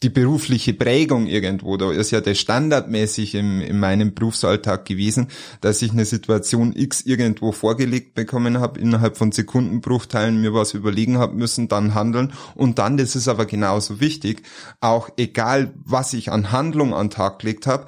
die 0.03 0.11
berufliche 0.11 0.75
Prägung 0.75 1.27
irgendwo. 1.27 1.77
Da 1.77 1.91
ist 1.91 2.11
ja 2.11 2.21
das 2.21 2.39
standardmäßig 2.39 3.35
im, 3.37 3.61
in 3.61 3.79
meinem 3.79 4.15
Berufsalltag 4.15 4.85
gewesen, 4.85 5.29
dass 5.61 5.81
ich 5.83 5.93
eine 5.93 6.05
Situation 6.05 6.75
X 6.77 7.01
irgendwo 7.03 7.53
vorgelegt 7.53 8.15
bekommen 8.15 8.59
habe, 8.59 8.81
innerhalb 8.81 9.17
von 9.17 9.33
Sekundenbruchteilen 9.33 10.41
mir 10.41 10.53
was 10.53 10.75
überlegen 10.75 11.19
habe 11.19 11.35
müssen, 11.37 11.69
dann 11.69 11.95
handeln 11.95 12.33
und 12.55 12.79
dann, 12.79 12.97
das 12.97 13.17
ist 13.17 13.29
aber 13.29 13.47
genauso 13.47 14.01
wichtig, 14.01 14.43
auch 14.81 15.09
egal, 15.17 15.73
was 15.77 16.13
ich 16.13 16.31
an 16.31 16.53
Handlung 16.53 16.93
an 16.93 17.09
Tag 17.09 17.39
gelegt 17.39 17.67
habe, 17.67 17.87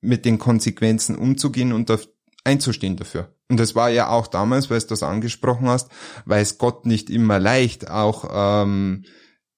mit 0.00 0.24
den 0.24 0.38
Konsequenzen 0.38 1.16
umzugehen 1.16 1.72
und 1.72 1.88
da 1.88 1.98
einzustehen 2.44 2.96
dafür. 2.96 3.34
Und 3.48 3.60
das 3.60 3.74
war 3.74 3.90
ja 3.90 4.08
auch 4.08 4.26
damals, 4.26 4.70
weil 4.70 4.80
du 4.80 4.86
das 4.86 5.02
angesprochen 5.02 5.68
hast, 5.68 5.90
weiß 6.24 6.58
Gott 6.58 6.86
nicht 6.86 7.10
immer 7.10 7.38
leicht, 7.38 7.90
auch 7.90 8.28
ähm, 8.32 9.04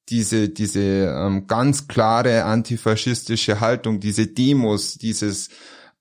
diese, 0.09 0.49
diese 0.49 0.81
ähm, 0.81 1.47
ganz 1.47 1.89
klare 1.89 2.45
antifaschistische 2.45 3.61
Haltung, 3.61 4.01
diese 4.01 4.29
Demos, 4.29 4.99
dieses 4.99 5.51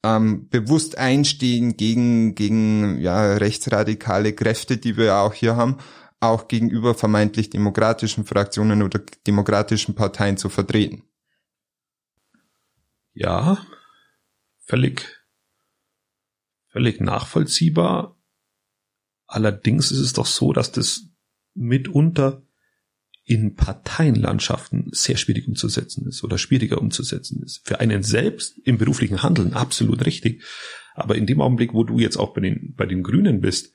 ähm, 0.04 0.48
bewusst 0.50 0.98
einstehen 0.98 1.78
gegen, 1.78 2.36
gegen 2.36 3.00
ja, 3.00 3.38
rechtsradikale 3.38 4.34
Kräfte, 4.34 4.78
die 4.78 4.98
wir 4.98 5.06
ja 5.06 5.22
auch 5.22 5.34
hier 5.34 5.56
haben, 5.56 5.78
auch 6.20 6.48
gegenüber 6.48 6.94
vermeintlich 6.94 7.50
demokratischen 7.50 8.26
Fraktionen 8.26 8.84
oder 8.84 9.02
demokratischen 9.26 9.96
Parteien 9.96 10.38
zu 10.38 10.50
vertreten. 10.50 11.04
Ja, 13.14 13.66
völlig, 14.60 15.26
völlig 16.68 17.02
nachvollziehbar. 17.02 18.20
Allerdings 19.26 19.92
ist 19.92 20.00
es 20.00 20.14
doch 20.14 20.28
so, 20.28 20.54
dass 20.54 20.72
das 20.72 21.08
mitunter 21.56 22.44
in 23.26 23.56
Parteienlandschaften 23.56 24.90
sehr 24.92 25.18
schwierig 25.18 25.48
umzusetzen 25.48 26.08
ist 26.08 26.24
oder 26.24 26.38
schwieriger 26.38 26.80
umzusetzen 26.80 27.42
ist. 27.44 27.62
Für 27.66 27.80
einen 27.80 28.04
selbst 28.04 28.60
im 28.64 28.78
beruflichen 28.78 29.24
Handeln 29.24 29.54
absolut 29.54 30.06
richtig. 30.06 30.44
Aber 30.94 31.16
in 31.16 31.26
dem 31.26 31.42
Augenblick, 31.42 31.74
wo 31.74 31.84
du 31.84 32.00
jetzt 32.00 32.18
auch 32.18 32.34
bei 32.34 32.42
den, 32.42 32.76
bei 32.78 32.86
den 32.86 33.02
Grünen 33.02 33.42
bist, 33.42 33.74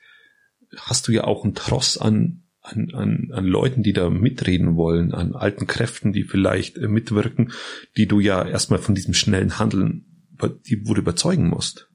hast 0.76 1.08
du 1.08 1.12
ja 1.12 1.24
auch 1.24 1.42
einen 1.42 1.54
Tross 1.54 1.98
an, 1.98 2.44
an, 2.62 2.90
an, 2.94 3.30
an 3.32 3.44
Leuten, 3.44 3.82
die 3.82 3.92
da 3.92 4.08
mitreden 4.08 4.76
wollen, 4.76 5.12
an 5.12 5.34
alten 5.34 5.66
Kräften, 5.66 6.12
die 6.12 6.22
vielleicht 6.22 6.78
äh, 6.78 6.86
mitwirken, 6.86 7.52
die 7.96 8.06
du 8.06 8.20
ja 8.20 8.46
erstmal 8.46 8.78
von 8.78 8.94
diesem 8.94 9.14
schnellen 9.14 9.58
Handeln, 9.58 10.30
die 10.66 10.86
wurde 10.86 11.00
überzeugen 11.00 11.48
musst. 11.48 11.89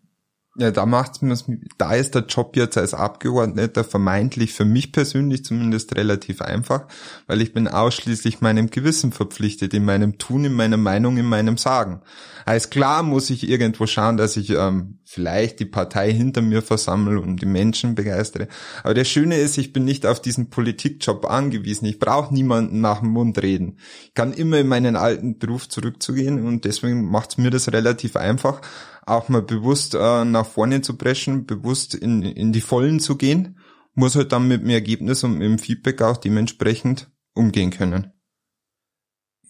Ja, 0.57 0.71
da 0.71 0.85
macht's 0.85 1.21
mir, 1.21 1.37
da 1.77 1.93
ist 1.95 2.15
der 2.15 2.27
Job 2.27 2.55
jetzt 2.55 2.77
als 2.77 2.93
Abgeordneter 2.93 3.83
vermeintlich 3.83 4.53
für 4.53 4.63
mich 4.63 4.93
persönlich 4.93 5.43
zumindest 5.43 5.93
relativ 5.95 6.41
einfach, 6.41 6.85
weil 7.27 7.41
ich 7.41 7.51
bin 7.51 7.67
ausschließlich 7.67 8.39
meinem 8.39 8.69
Gewissen 8.69 9.11
verpflichtet, 9.11 9.73
in 9.73 9.83
meinem 9.83 10.17
Tun, 10.17 10.45
in 10.45 10.53
meiner 10.53 10.77
Meinung, 10.77 11.17
in 11.17 11.25
meinem 11.25 11.57
Sagen. 11.57 12.01
Heißt 12.45 12.71
klar 12.71 13.03
muss 13.03 13.31
ich 13.31 13.49
irgendwo 13.49 13.85
schauen, 13.85 14.15
dass 14.15 14.37
ich 14.37 14.51
ähm, 14.51 14.99
vielleicht 15.03 15.59
die 15.59 15.65
Partei 15.65 16.13
hinter 16.13 16.41
mir 16.41 16.61
versammle 16.61 17.19
und 17.19 17.41
die 17.41 17.47
Menschen 17.47 17.95
begeistere. 17.95 18.47
Aber 18.83 18.93
der 18.93 19.03
Schöne 19.03 19.37
ist, 19.37 19.57
ich 19.57 19.73
bin 19.73 19.83
nicht 19.83 20.05
auf 20.05 20.21
diesen 20.21 20.49
Politikjob 20.49 21.25
angewiesen. 21.25 21.85
Ich 21.85 21.99
brauche 21.99 22.33
niemanden 22.33 22.81
nach 22.81 22.99
dem 22.99 23.09
Mund 23.09 23.41
reden. 23.41 23.77
Ich 24.05 24.13
kann 24.13 24.31
immer 24.31 24.59
in 24.59 24.67
meinen 24.67 24.95
alten 24.95 25.37
Beruf 25.37 25.67
zurückzugehen 25.67 26.45
und 26.45 26.65
deswegen 26.65 27.09
macht's 27.09 27.37
mir 27.37 27.49
das 27.49 27.73
relativ 27.73 28.15
einfach 28.15 28.61
auch 29.05 29.29
mal 29.29 29.41
bewusst 29.41 29.93
äh, 29.93 30.25
nach 30.25 30.45
vorne 30.45 30.81
zu 30.81 30.97
preschen, 30.97 31.45
bewusst 31.45 31.93
in, 31.93 32.23
in 32.23 32.51
die 32.51 32.61
Vollen 32.61 32.99
zu 32.99 33.15
gehen, 33.15 33.59
muss 33.93 34.15
halt 34.15 34.31
dann 34.31 34.47
mit 34.47 34.61
dem 34.61 34.69
Ergebnis 34.69 35.23
und 35.23 35.33
mit 35.33 35.43
dem 35.43 35.59
Feedback 35.59 36.01
auch 36.01 36.17
dementsprechend 36.17 37.11
umgehen 37.33 37.71
können. 37.71 38.11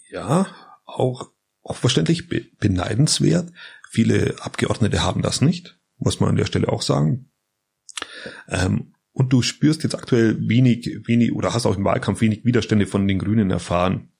Ja, 0.10 0.48
auch, 0.86 1.32
auch 1.64 1.78
verständlich 1.78 2.30
beneidenswert. 2.60 3.52
Viele 3.90 4.36
Abgeordnete 4.42 5.04
haben 5.04 5.22
das 5.22 5.42
nicht, 5.42 5.80
muss 5.98 6.20
man 6.20 6.30
an 6.30 6.36
der 6.36 6.46
Stelle 6.46 6.70
auch 6.70 6.82
sagen. 6.82 7.32
Ähm, 8.48 8.94
und 9.14 9.32
du 9.32 9.42
spürst 9.42 9.84
jetzt 9.84 9.96
aktuell 9.96 10.38
wenig, 10.50 11.02
wenig 11.06 11.34
oder 11.34 11.54
hast 11.54 11.66
auch 11.66 11.78
im 11.78 11.86
Wahlkampf 11.86 12.20
wenig 12.20 12.44
Widerstände 12.44 12.86
von 12.86 13.08
den 13.08 13.20
Grünen 13.20 13.50
erfahren 13.50 14.12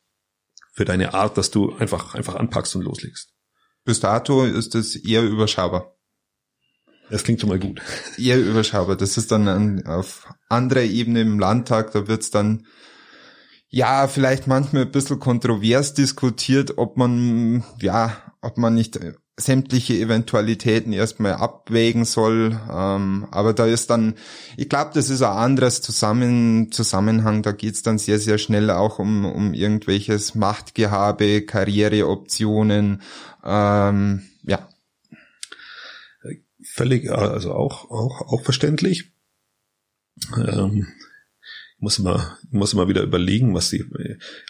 für 0.72 0.86
deine 0.86 1.14
Art, 1.14 1.38
dass 1.38 1.52
du 1.52 1.76
einfach, 1.76 2.16
einfach 2.16 2.36
anpackst 2.36 2.76
und 2.76 2.84
loslegst. 2.84 3.35
Bis 3.86 4.00
dato 4.00 4.44
ist 4.44 4.76
es 4.76 4.96
eher 4.96 5.24
überschaubar. 5.24 5.96
Das 7.10 7.24
klingt 7.24 7.40
schon 7.40 7.50
mal 7.50 7.60
gut. 7.60 7.82
Eher 8.18 8.40
überschaubar. 8.40 8.96
Das 8.96 9.16
ist 9.18 9.32
dann 9.32 9.48
an, 9.48 9.86
auf 9.86 10.28
anderer 10.50 10.82
Ebene 10.82 11.22
im 11.22 11.40
Landtag, 11.40 11.92
da 11.92 12.08
wird's 12.08 12.32
dann 12.32 12.66
ja 13.70 14.08
vielleicht 14.08 14.48
manchmal 14.48 14.84
ein 14.84 14.92
bisschen 14.92 15.20
kontrovers 15.20 15.94
diskutiert, 15.94 16.78
ob 16.78 16.98
man 16.98 17.64
ja, 17.80 18.34
ob 18.42 18.58
man 18.58 18.74
nicht 18.74 19.00
sämtliche 19.38 19.96
Eventualitäten 19.96 20.94
erstmal 20.94 21.34
abwägen 21.34 22.06
soll. 22.06 22.60
Ähm, 22.72 23.28
aber 23.32 23.54
da 23.54 23.66
ist 23.66 23.90
dann, 23.90 24.16
ich 24.56 24.70
glaube, 24.70 24.92
das 24.94 25.10
ist 25.10 25.22
ein 25.22 25.38
anderes 25.38 25.82
Zusammen, 25.82 26.72
Zusammenhang. 26.72 27.44
Da 27.44 27.52
geht's 27.52 27.84
dann 27.84 27.98
sehr, 27.98 28.20
sehr 28.20 28.38
schnell 28.38 28.70
auch 28.70 29.00
um, 29.00 29.26
um 29.26 29.54
irgendwelches 29.54 30.36
Machtgehabe, 30.36 31.42
Karriereoptionen. 31.42 33.02
Ähm, 33.44 34.24
ja. 34.44 34.70
Völlig, 36.64 37.12
also 37.12 37.54
auch, 37.54 37.92
auch, 37.92 38.22
auch 38.22 38.42
verständlich. 38.42 39.12
Ähm, 40.38 40.88
muss 41.78 42.00
immer, 42.00 42.38
muss 42.52 42.74
immer 42.74 42.88
wieder 42.88 43.04
überlegen, 43.04 43.54
was 43.54 43.70
die, 43.70 43.86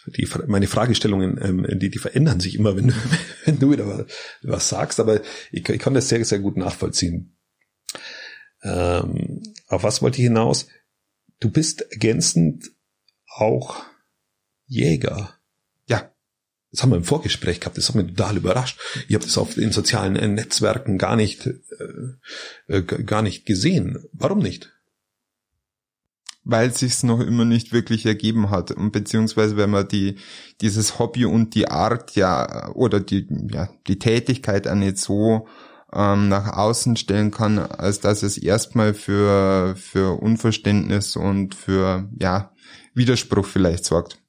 die 0.06 0.28
meine 0.46 0.66
Fragestellungen, 0.66 1.38
ähm, 1.42 1.78
die, 1.78 1.90
die 1.90 1.98
verändern 1.98 2.40
sich 2.40 2.54
immer, 2.54 2.76
wenn, 2.76 2.94
wenn 3.44 3.58
du 3.58 3.72
wieder 3.72 4.06
was 4.42 4.68
sagst, 4.68 5.00
aber 5.00 5.20
ich, 5.50 5.68
ich 5.68 5.78
kann 5.78 5.94
das 5.94 6.08
sehr, 6.08 6.24
sehr 6.24 6.38
gut 6.38 6.56
nachvollziehen. 6.56 7.36
Ähm, 8.62 9.42
auf 9.66 9.82
was 9.82 10.02
wollte 10.02 10.18
ich 10.18 10.24
hinaus? 10.24 10.68
Du 11.40 11.50
bist 11.50 11.82
ergänzend 11.92 12.70
auch 13.26 13.84
Jäger. 14.66 15.34
Ja. 15.86 16.12
Das 16.70 16.82
haben 16.82 16.90
wir 16.90 16.96
im 16.96 17.04
Vorgespräch 17.04 17.60
gehabt, 17.60 17.76
das 17.76 17.88
hat 17.88 17.96
mich 17.96 18.08
total 18.08 18.36
überrascht. 18.36 18.78
Ich 19.08 19.14
habe 19.14 19.24
das 19.24 19.38
auf 19.38 19.54
den 19.54 19.72
sozialen 19.72 20.34
Netzwerken 20.34 20.98
gar 20.98 21.16
nicht, 21.16 21.46
äh, 21.46 21.52
äh 22.68 22.82
gar 22.82 23.22
nicht 23.22 23.46
gesehen. 23.46 24.04
Warum 24.12 24.38
nicht? 24.38 24.75
Weil 26.46 26.72
sich's 26.72 27.02
noch 27.02 27.20
immer 27.20 27.44
nicht 27.44 27.72
wirklich 27.72 28.06
ergeben 28.06 28.50
hat 28.50 28.70
und 28.70 28.92
beziehungsweise 28.92 29.56
wenn 29.56 29.70
man 29.70 29.88
die 29.88 30.14
dieses 30.60 30.98
Hobby 30.98 31.24
und 31.24 31.54
die 31.56 31.68
Art 31.68 32.14
ja 32.14 32.70
oder 32.72 33.00
die 33.00 33.26
ja 33.52 33.68
die 33.88 33.98
Tätigkeit 33.98 34.68
auch 34.68 34.76
nicht 34.76 34.98
so 34.98 35.48
ähm, 35.92 36.28
nach 36.28 36.56
außen 36.56 36.96
stellen 36.96 37.32
kann, 37.32 37.58
als 37.58 37.98
dass 37.98 38.22
es 38.22 38.38
erstmal 38.38 38.94
für 38.94 39.74
für 39.76 40.20
Unverständnis 40.22 41.16
und 41.16 41.56
für 41.56 42.08
ja 42.18 42.52
Widerspruch 42.94 43.44
vielleicht 43.44 43.84
sorgt. 43.84 44.22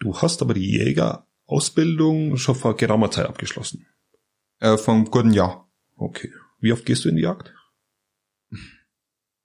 Du 0.00 0.16
hast 0.16 0.42
aber 0.42 0.54
die 0.54 0.72
Jägerausbildung 0.72 2.36
schon 2.36 2.56
vor 2.56 2.76
geraumer 2.76 3.12
Zeit 3.12 3.26
abgeschlossen. 3.26 3.86
Äh, 4.58 4.76
vom 4.76 5.04
guten 5.04 5.32
Jahr. 5.32 5.68
Okay. 5.96 6.32
Wie 6.58 6.72
oft 6.72 6.84
gehst 6.84 7.04
du 7.04 7.10
in 7.10 7.16
die 7.16 7.22
Jagd? 7.22 7.54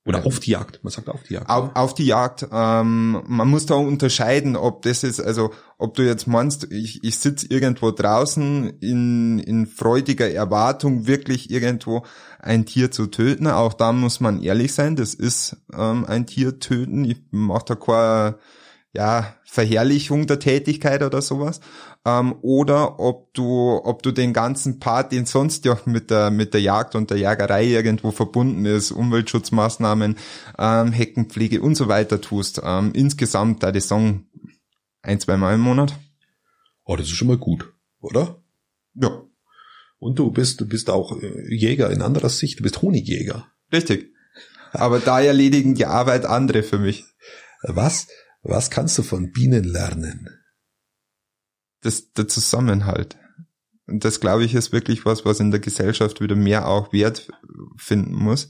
Oder 0.08 0.24
auf 0.24 0.40
die 0.40 0.52
Jagd, 0.52 0.84
man 0.84 0.92
sagt 0.92 1.10
auf 1.10 1.24
die 1.24 1.34
Jagd. 1.34 1.50
Auf, 1.50 1.76
auf 1.76 1.96
die 1.96 2.06
Jagd. 2.06 2.48
Ähm, 2.52 3.24
man 3.28 3.48
muss 3.48 3.66
da 3.66 3.74
unterscheiden, 3.74 4.56
ob 4.56 4.84
das 4.84 5.04
ist, 5.04 5.20
also 5.20 5.52
ob 5.80 5.96
du 5.96 6.04
jetzt 6.04 6.28
meinst, 6.28 6.72
ich, 6.72 7.04
ich 7.04 7.18
sitze 7.18 7.48
irgendwo 7.50 7.90
draußen 7.90 8.78
in, 8.82 9.40
in 9.40 9.66
freudiger 9.66 10.30
Erwartung, 10.30 11.08
wirklich 11.08 11.50
irgendwo 11.50 12.06
ein 12.40 12.68
Tier 12.68 12.92
zu 12.92 13.08
töten. 13.08 13.48
Auch 13.48 13.74
da 13.74 13.92
muss 13.94 14.20
man 14.20 14.44
ehrlich 14.44 14.74
sein, 14.74 14.96
das 14.96 15.16
ist 15.16 15.58
ähm, 15.74 16.06
ein 16.06 16.28
Tier 16.28 16.60
töten. 16.60 17.04
Ich 17.06 17.18
mache 17.32 17.66
da 17.70 17.76
keine 17.76 18.38
ja, 18.96 19.36
Verherrlichung 19.44 20.28
der 20.28 20.40
Tätigkeit 20.40 21.04
oder 21.04 21.22
sowas 21.22 21.62
ähm, 22.06 22.36
oder 22.42 23.00
ob 23.00 23.34
du, 23.34 23.82
ob 23.84 24.04
du 24.04 24.12
den 24.12 24.32
ganzen 24.32 24.80
Part, 24.80 25.12
den 25.12 25.26
sonst 25.26 25.66
ja 25.66 25.78
mit 25.86 26.12
der, 26.12 26.30
mit 26.30 26.54
der 26.54 26.62
Jagd 26.62 26.96
und 26.96 27.10
der 27.10 27.18
Jagerei 27.18 27.66
irgendwo 27.66 28.12
verbunden 28.12 28.66
ist, 28.66 28.92
Umweltschutzmaßnahmen, 28.92 30.16
ähm, 30.60 30.92
Heckenpflege 30.92 31.62
und 31.62 31.76
so 31.76 31.88
weiter 31.88 32.22
tust. 32.22 32.62
Ähm, 32.64 32.92
insgesamt 32.94 33.64
da 33.64 33.72
die 33.72 33.82
Song 33.82 34.28
ein, 35.02 35.20
zwei 35.20 35.38
Mal 35.38 35.56
im 35.56 35.62
Monat. 35.62 35.98
Oh, 36.84 36.96
das 36.96 37.08
ist 37.08 37.14
schon 37.14 37.28
mal 37.28 37.38
gut, 37.38 37.74
oder? 38.00 38.42
Ja. 38.94 39.24
Und 39.98 40.20
du 40.20 40.30
bist, 40.32 40.62
du 40.62 40.68
bist 40.68 40.90
auch 40.90 41.20
äh, 41.20 41.56
Jäger 41.56 41.90
in 41.90 42.02
anderer 42.02 42.30
Sicht, 42.30 42.60
du 42.60 42.64
bist 42.64 42.82
Honigjäger. 42.82 43.48
Richtig. 43.74 44.12
Aber 44.72 45.00
da 45.00 45.22
erledigen 45.22 45.74
die 45.74 45.86
Arbeit 45.86 46.26
andere 46.26 46.62
für 46.62 46.78
mich. 46.78 47.06
Was, 47.64 48.08
was 48.46 48.70
kannst 48.70 48.98
du 48.98 49.04
von 49.04 49.32
Bienen 49.32 49.64
lernen? 49.64 50.30
das, 51.86 52.12
der 52.14 52.28
Zusammenhalt. 52.28 53.18
Und 53.88 54.04
das, 54.04 54.20
glaube 54.20 54.44
ich, 54.44 54.56
ist 54.56 54.72
wirklich 54.72 55.06
was, 55.06 55.24
was 55.24 55.40
in 55.40 55.52
der 55.52 55.60
Gesellschaft 55.60 56.20
wieder 56.20 56.36
mehr 56.36 56.68
auch 56.68 56.92
Wert 56.92 57.32
finden 57.78 58.16
muss, 58.16 58.50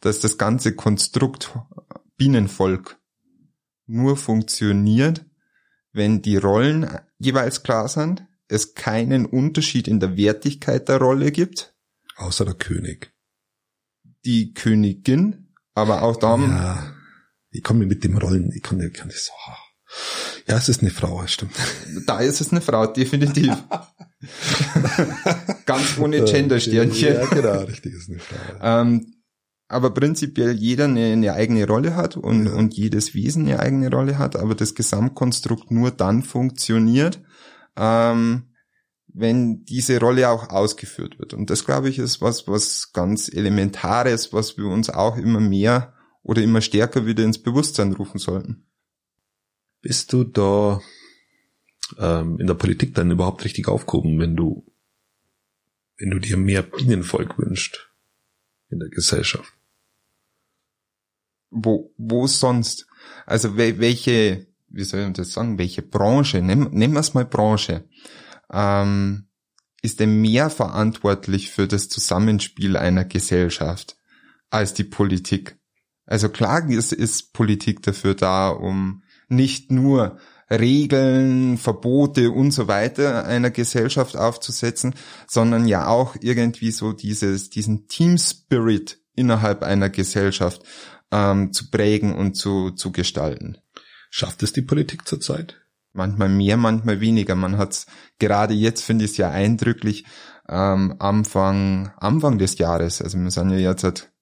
dass 0.00 0.20
das 0.20 0.38
ganze 0.38 0.76
Konstrukt 0.76 1.58
Bienenvolk 2.16 2.98
nur 3.86 4.16
funktioniert, 4.16 5.26
wenn 5.92 6.22
die 6.22 6.36
Rollen 6.36 6.88
jeweils 7.18 7.64
klar 7.64 7.88
sind, 7.88 8.24
es 8.48 8.74
keinen 8.74 9.26
Unterschied 9.26 9.88
in 9.88 9.98
der 9.98 10.16
Wertigkeit 10.16 10.88
der 10.88 10.98
Rolle 10.98 11.32
gibt. 11.32 11.74
Außer 12.16 12.44
der 12.44 12.54
König. 12.54 13.12
Die 14.24 14.54
Königin, 14.54 15.48
aber 15.74 16.02
auch 16.02 16.16
da. 16.16 16.36
Ja, 16.36 16.95
ich 17.56 17.62
komme 17.62 17.86
mit 17.86 18.04
dem 18.04 18.18
Rollen, 18.18 18.52
ich 18.54 18.62
kann, 18.62 18.80
ich 18.80 18.92
kann 18.92 19.08
das 19.08 19.26
so. 19.26 19.32
Ja, 20.48 20.58
es 20.58 20.68
ist 20.68 20.82
eine 20.82 20.90
Frau, 20.90 21.26
stimmt. 21.26 21.54
Da 22.06 22.20
ist 22.20 22.40
es 22.40 22.52
eine 22.52 22.60
Frau, 22.60 22.86
definitiv. 22.86 23.52
Ganz 25.66 25.98
ohne 25.98 26.24
Gender-Sternchen. 26.24 27.14
Ja, 27.14 27.26
genau, 27.26 27.60
richtig, 27.60 27.94
ist 27.94 28.10
eine 28.10 28.18
Frau. 28.18 28.36
Ähm, 28.62 29.14
aber 29.68 29.90
prinzipiell 29.90 30.52
jeder 30.52 30.84
eine, 30.84 31.12
eine 31.12 31.32
eigene 31.32 31.66
Rolle 31.66 31.96
hat 31.96 32.16
und, 32.16 32.46
ja. 32.46 32.52
und 32.52 32.74
jedes 32.74 33.14
Wesen 33.14 33.46
eine 33.46 33.58
eigene 33.58 33.90
Rolle 33.90 34.18
hat, 34.18 34.36
aber 34.36 34.54
das 34.54 34.74
Gesamtkonstrukt 34.74 35.70
nur 35.70 35.90
dann 35.90 36.22
funktioniert, 36.22 37.20
ähm, 37.76 38.50
wenn 39.12 39.64
diese 39.64 39.98
Rolle 39.98 40.28
auch 40.28 40.50
ausgeführt 40.50 41.18
wird. 41.18 41.34
Und 41.34 41.50
das, 41.50 41.64
glaube 41.64 41.88
ich, 41.88 41.98
ist 41.98 42.20
was, 42.20 42.46
was 42.46 42.92
ganz 42.92 43.28
Elementares, 43.28 44.32
was 44.32 44.58
wir 44.58 44.66
uns 44.66 44.90
auch 44.90 45.16
immer 45.16 45.40
mehr 45.40 45.95
oder 46.26 46.42
immer 46.42 46.60
stärker 46.60 47.06
wieder 47.06 47.24
ins 47.24 47.42
Bewusstsein 47.42 47.92
rufen 47.92 48.18
sollten. 48.18 48.66
Bist 49.80 50.12
du 50.12 50.24
da 50.24 50.80
ähm, 51.98 52.38
in 52.40 52.46
der 52.46 52.54
Politik 52.54 52.94
dann 52.94 53.10
überhaupt 53.10 53.44
richtig 53.44 53.68
aufgehoben, 53.68 54.18
wenn 54.18 54.36
du, 54.36 54.66
wenn 55.98 56.10
du 56.10 56.18
dir 56.18 56.36
mehr 56.36 56.62
Bienenvolk 56.62 57.38
wünscht 57.38 57.90
in 58.70 58.80
der 58.80 58.88
Gesellschaft? 58.88 59.56
wo, 61.50 61.92
wo 61.96 62.26
sonst? 62.26 62.86
Also 63.24 63.56
welche, 63.56 64.46
wie 64.68 64.84
soll 64.84 65.00
ich 65.00 65.12
das 65.14 65.32
sagen, 65.32 65.58
welche 65.58 65.82
Branche, 65.82 66.42
nehmen, 66.42 66.70
nehmen 66.72 66.94
wir 66.94 67.00
es 67.00 67.14
mal 67.14 67.24
Branche, 67.24 67.84
ähm, 68.52 69.28
ist 69.82 70.00
denn 70.00 70.20
mehr 70.20 70.50
verantwortlich 70.50 71.50
für 71.50 71.68
das 71.68 71.88
Zusammenspiel 71.88 72.76
einer 72.76 73.04
Gesellschaft 73.04 73.96
als 74.50 74.74
die 74.74 74.84
Politik? 74.84 75.58
Also 76.06 76.28
klar 76.28 76.68
ist, 76.70 76.92
ist 76.92 77.32
Politik 77.32 77.82
dafür 77.82 78.14
da, 78.14 78.48
um 78.48 79.02
nicht 79.28 79.72
nur 79.72 80.18
Regeln, 80.48 81.58
Verbote 81.58 82.30
und 82.30 82.52
so 82.52 82.68
weiter 82.68 83.24
einer 83.24 83.50
Gesellschaft 83.50 84.16
aufzusetzen, 84.16 84.94
sondern 85.26 85.66
ja 85.66 85.88
auch 85.88 86.16
irgendwie 86.20 86.70
so 86.70 86.92
dieses, 86.92 87.50
diesen 87.50 87.88
Team 87.88 88.16
Spirit 88.16 89.00
innerhalb 89.16 89.64
einer 89.64 89.90
Gesellschaft 89.90 90.62
ähm, 91.10 91.52
zu 91.52 91.70
prägen 91.70 92.14
und 92.14 92.34
zu, 92.34 92.70
zu 92.70 92.92
gestalten. 92.92 93.58
Schafft 94.10 94.42
es 94.44 94.52
die 94.52 94.62
Politik 94.62 95.08
zurzeit? 95.08 95.60
Manchmal 95.92 96.28
mehr, 96.28 96.56
manchmal 96.56 97.00
weniger. 97.00 97.34
Man 97.34 97.56
hat 97.56 97.72
es 97.72 97.86
gerade 98.18 98.54
jetzt, 98.54 98.82
finde 98.82 99.04
ich 99.04 99.12
es 99.12 99.16
ja 99.16 99.30
eindrücklich, 99.30 100.04
ähm, 100.48 100.94
Anfang, 101.00 101.92
Anfang 101.96 102.38
des 102.38 102.58
Jahres, 102.58 103.02
also 103.02 103.18
wir 103.18 103.30
sind 103.30 103.50
ja 103.50 103.56
jetzt 103.56 103.82
halt 103.82 104.12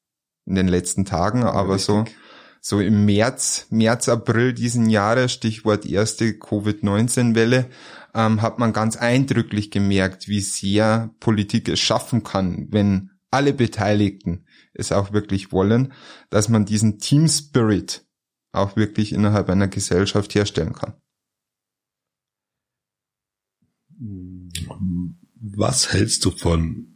in 0.46 0.54
den 0.54 0.68
letzten 0.68 1.04
Tagen, 1.04 1.42
aber 1.44 1.74
Richtig. 1.74 1.86
so 1.86 2.04
so 2.66 2.80
im 2.80 3.04
März, 3.04 3.66
März, 3.68 4.08
April 4.08 4.54
diesen 4.54 4.88
Jahres, 4.88 5.32
Stichwort 5.32 5.84
erste 5.84 6.32
Covid-19-Welle, 6.32 7.68
ähm, 8.14 8.40
hat 8.40 8.58
man 8.58 8.72
ganz 8.72 8.96
eindrücklich 8.96 9.70
gemerkt, 9.70 10.28
wie 10.28 10.40
sehr 10.40 11.14
Politik 11.20 11.68
es 11.68 11.78
schaffen 11.78 12.22
kann, 12.22 12.68
wenn 12.70 13.10
alle 13.30 13.52
Beteiligten 13.52 14.46
es 14.72 14.92
auch 14.92 15.12
wirklich 15.12 15.52
wollen, 15.52 15.92
dass 16.30 16.48
man 16.48 16.64
diesen 16.64 16.98
Team 16.98 17.28
Spirit 17.28 18.06
auch 18.52 18.76
wirklich 18.76 19.12
innerhalb 19.12 19.50
einer 19.50 19.68
Gesellschaft 19.68 20.34
herstellen 20.34 20.72
kann. 20.72 20.94
Was 25.38 25.92
hältst 25.92 26.24
du 26.24 26.30
von 26.30 26.86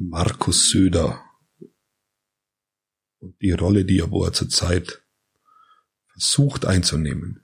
Markus 0.00 0.70
Söder 0.70 1.23
und 3.24 3.40
die 3.40 3.52
Rolle, 3.52 3.84
die 3.84 4.00
er 4.00 4.10
wo 4.10 4.24
er 4.24 4.32
zurzeit 4.32 5.02
versucht 6.12 6.66
einzunehmen. 6.66 7.40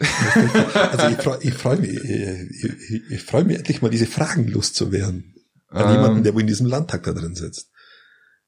also 0.00 1.08
ich 1.08 1.16
freue 1.16 1.38
ich 1.42 1.54
freu 1.54 1.76
mich, 1.76 1.92
ich, 1.92 3.10
ich 3.10 3.22
freu 3.22 3.44
mich 3.44 3.58
endlich 3.58 3.82
mal 3.82 3.90
diese 3.90 4.06
Fragen 4.06 4.46
loszuwerden. 4.48 5.34
An 5.68 5.88
ähm. 5.88 5.94
jemanden, 5.96 6.22
der 6.22 6.34
wo 6.34 6.38
in 6.38 6.46
diesem 6.46 6.66
Landtag 6.66 7.04
da 7.04 7.12
drin 7.12 7.34
sitzt. 7.34 7.70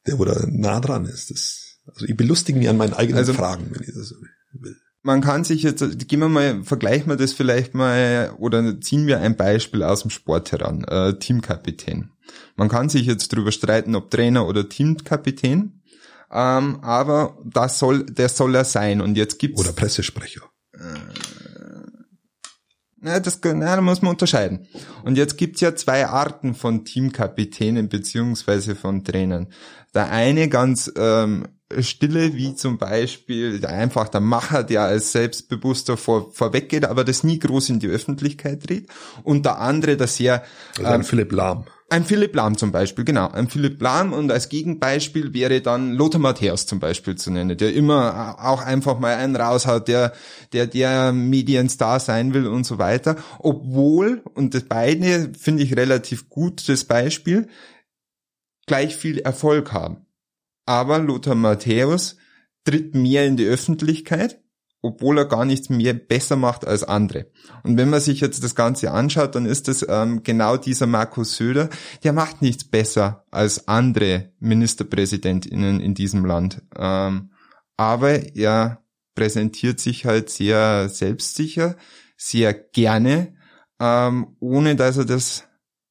Der 0.07 0.19
wo 0.19 0.25
da 0.25 0.47
nah 0.47 0.81
dran 0.81 1.07
ist. 1.07 1.31
Das, 1.31 1.79
also 1.87 2.07
ich 2.07 2.17
belustige 2.17 2.59
mich 2.59 2.69
an 2.69 2.77
meinen 2.77 2.93
eigenen 2.93 3.19
also, 3.19 3.33
Fragen, 3.33 3.67
wenn 3.71 3.83
ich 3.83 3.95
das 3.95 4.09
so 4.09 4.17
will. 4.53 4.77
Man 5.03 5.21
kann 5.21 5.45
sich 5.45 5.63
jetzt, 5.63 5.81
gehen 6.09 6.21
wir 6.21 6.29
mal, 6.29 6.65
vergleichen 6.65 7.09
wir 7.09 7.17
das 7.17 7.33
vielleicht 7.33 7.75
mal 7.75 8.35
oder 8.39 8.81
ziehen 8.81 9.07
wir 9.07 9.21
ein 9.21 9.37
Beispiel 9.37 9.83
aus 9.83 10.01
dem 10.03 10.11
Sport 10.11 10.53
heran. 10.53 10.85
Äh, 10.85 11.19
Teamkapitän. 11.19 12.14
Man 12.57 12.69
kann 12.69 12.89
sich 12.89 13.07
jetzt 13.07 13.33
darüber 13.33 13.53
streiten, 13.53 13.95
ob 13.95 14.11
Trainer 14.11 14.47
oder 14.47 14.69
Teamkapitän, 14.69 15.83
ähm, 16.31 16.79
aber 16.83 17.39
das 17.45 17.79
soll, 17.79 18.05
der 18.07 18.29
soll 18.29 18.55
er 18.55 18.65
sein. 18.65 19.01
Und 19.01 19.17
jetzt 19.17 19.39
gibt's 19.39 19.61
oder 19.61 19.73
Pressesprecher. 19.73 20.43
Äh, 20.73 20.99
na, 23.05 23.21
das, 23.21 23.39
na, 23.43 23.77
da 23.77 23.83
muss 23.83 24.01
man 24.01 24.13
unterscheiden. 24.13 24.67
Und 25.05 25.19
jetzt 25.19 25.37
gibt's 25.37 25.61
ja 25.61 25.77
zwei 25.77 26.07
Arten 26.07 26.55
von 26.55 26.87
Teamkapitänen 26.87 27.91
beziehungsweise 27.91 28.75
von 28.75 29.05
Trainern. 29.05 29.53
Der 29.95 30.11
eine 30.11 30.49
ganz 30.49 30.91
ähm, 30.97 31.47
stille, 31.81 32.35
wie 32.35 32.55
zum 32.55 32.79
Beispiel 32.79 33.65
einfach 33.67 34.09
der 34.09 34.23
Macher, 34.23 34.65
der 34.65 34.85
als 34.85 35.13
Selbstbewusster 35.13 35.99
vor, 35.99 36.33
vorweggeht, 36.33 36.87
aber 36.87 37.05
das 37.05 37.25
nie 37.25 37.39
groß 37.39 37.69
in 37.69 37.79
die 37.79 37.89
Öffentlichkeit 37.89 38.67
dreht. 38.69 38.89
Und 39.23 39.45
der 39.45 39.59
andere, 39.59 39.99
der 39.99 40.07
sehr... 40.07 40.43
Also 40.79 40.91
ähm, 40.91 41.05
Philipp 41.05 41.33
Lahm. 41.33 41.67
Ein 41.91 42.05
Philipp 42.05 42.35
Lahm 42.35 42.57
zum 42.57 42.73
Beispiel, 42.73 43.05
genau. 43.05 43.29
Ein 43.29 43.49
Philipp 43.49 43.81
Lahm 43.81 44.13
und 44.13 44.33
als 44.33 44.49
Gegenbeispiel 44.49 45.35
wäre 45.35 45.61
dann 45.61 45.93
Lothar 45.93 46.21
Matthäus 46.21 46.67
zum 46.67 46.81
Beispiel 46.81 47.15
zu 47.17 47.31
nennen, 47.31 47.57
der 47.59 47.75
immer 47.75 48.37
auch 48.43 48.63
einfach 48.63 48.99
mal 48.99 49.15
einen 49.17 49.37
raushaut, 49.37 49.87
der, 49.87 50.13
der, 50.53 50.67
der 50.67 51.13
Medienstar 51.13 52.01
sein 52.01 52.33
will 52.33 52.47
und 52.47 52.65
so 52.65 52.79
weiter. 52.79 53.17
Obwohl, 53.39 54.23
und 54.35 54.55
das 54.55 54.65
beide 54.65 55.33
finde 55.39 55.63
ich 55.63 55.77
relativ 55.77 56.31
gut, 56.31 56.69
das 56.69 56.85
Beispiel, 56.85 57.49
gleich 58.67 58.97
viel 58.97 59.19
Erfolg 59.19 59.73
haben. 59.73 60.07
Aber 60.67 60.99
Lothar 60.99 61.35
Matthäus 61.35 62.17
tritt 62.65 62.95
mehr 62.95 63.27
in 63.27 63.37
die 63.37 63.47
Öffentlichkeit 63.47 64.41
obwohl 64.85 65.17
er 65.17 65.25
gar 65.25 65.47
nichts 65.47 65.71
mehr 65.71 65.95
besser 65.95 66.37
macht 66.37 66.67
als 66.67 66.85
andere. 66.85 67.31
Und 67.63 67.79
wenn 67.79 67.89
man 67.89 68.01
sich 68.01 68.21
jetzt 68.21 68.45
das 68.45 68.55
Ganze 68.55 68.91
anschaut, 68.91 69.35
dann 69.35 69.47
ist 69.47 69.67
das 69.67 69.85
ähm, 69.89 70.23
genau 70.23 70.59
dieser 70.59 70.87
Markus 70.87 71.37
Söder, 71.37 71.71
der 72.03 72.13
macht 72.13 72.43
nichts 72.43 72.65
besser 72.65 73.25
als 73.31 73.67
andere 73.67 74.33
Ministerpräsidentinnen 74.41 75.81
in 75.81 75.95
diesem 75.95 76.27
Land. 76.27 76.61
Ähm, 76.77 77.31
aber 77.79 78.37
er 78.37 78.85
präsentiert 79.15 79.81
sich 79.81 80.05
halt 80.05 80.29
sehr 80.29 80.91
selbstsicher, 80.91 81.77
sehr 82.19 82.53
gerne, 82.53 83.35
ähm, 83.81 84.37
ohne 84.39 84.77
dass 84.77 84.99
er 84.99 85.07
das 85.07 85.45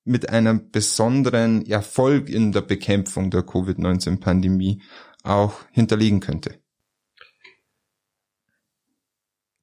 mit 0.05 0.29
einem 0.29 0.69
besonderen 0.69 1.65
Erfolg 1.65 2.29
in 2.29 2.51
der 2.51 2.61
Bekämpfung 2.61 3.31
der 3.31 3.41
Covid-19-Pandemie 3.41 4.83
auch 5.23 5.55
hinterlegen 5.71 6.19
könnte 6.19 6.62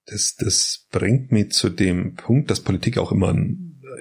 das, 0.06 0.34
das 0.36 0.86
bringt 0.90 1.32
mich 1.32 1.52
zu 1.52 1.68
dem 1.68 2.14
Punkt, 2.14 2.50
dass 2.50 2.60
Politik 2.60 2.98
auch 2.98 3.12
immer, 3.12 3.34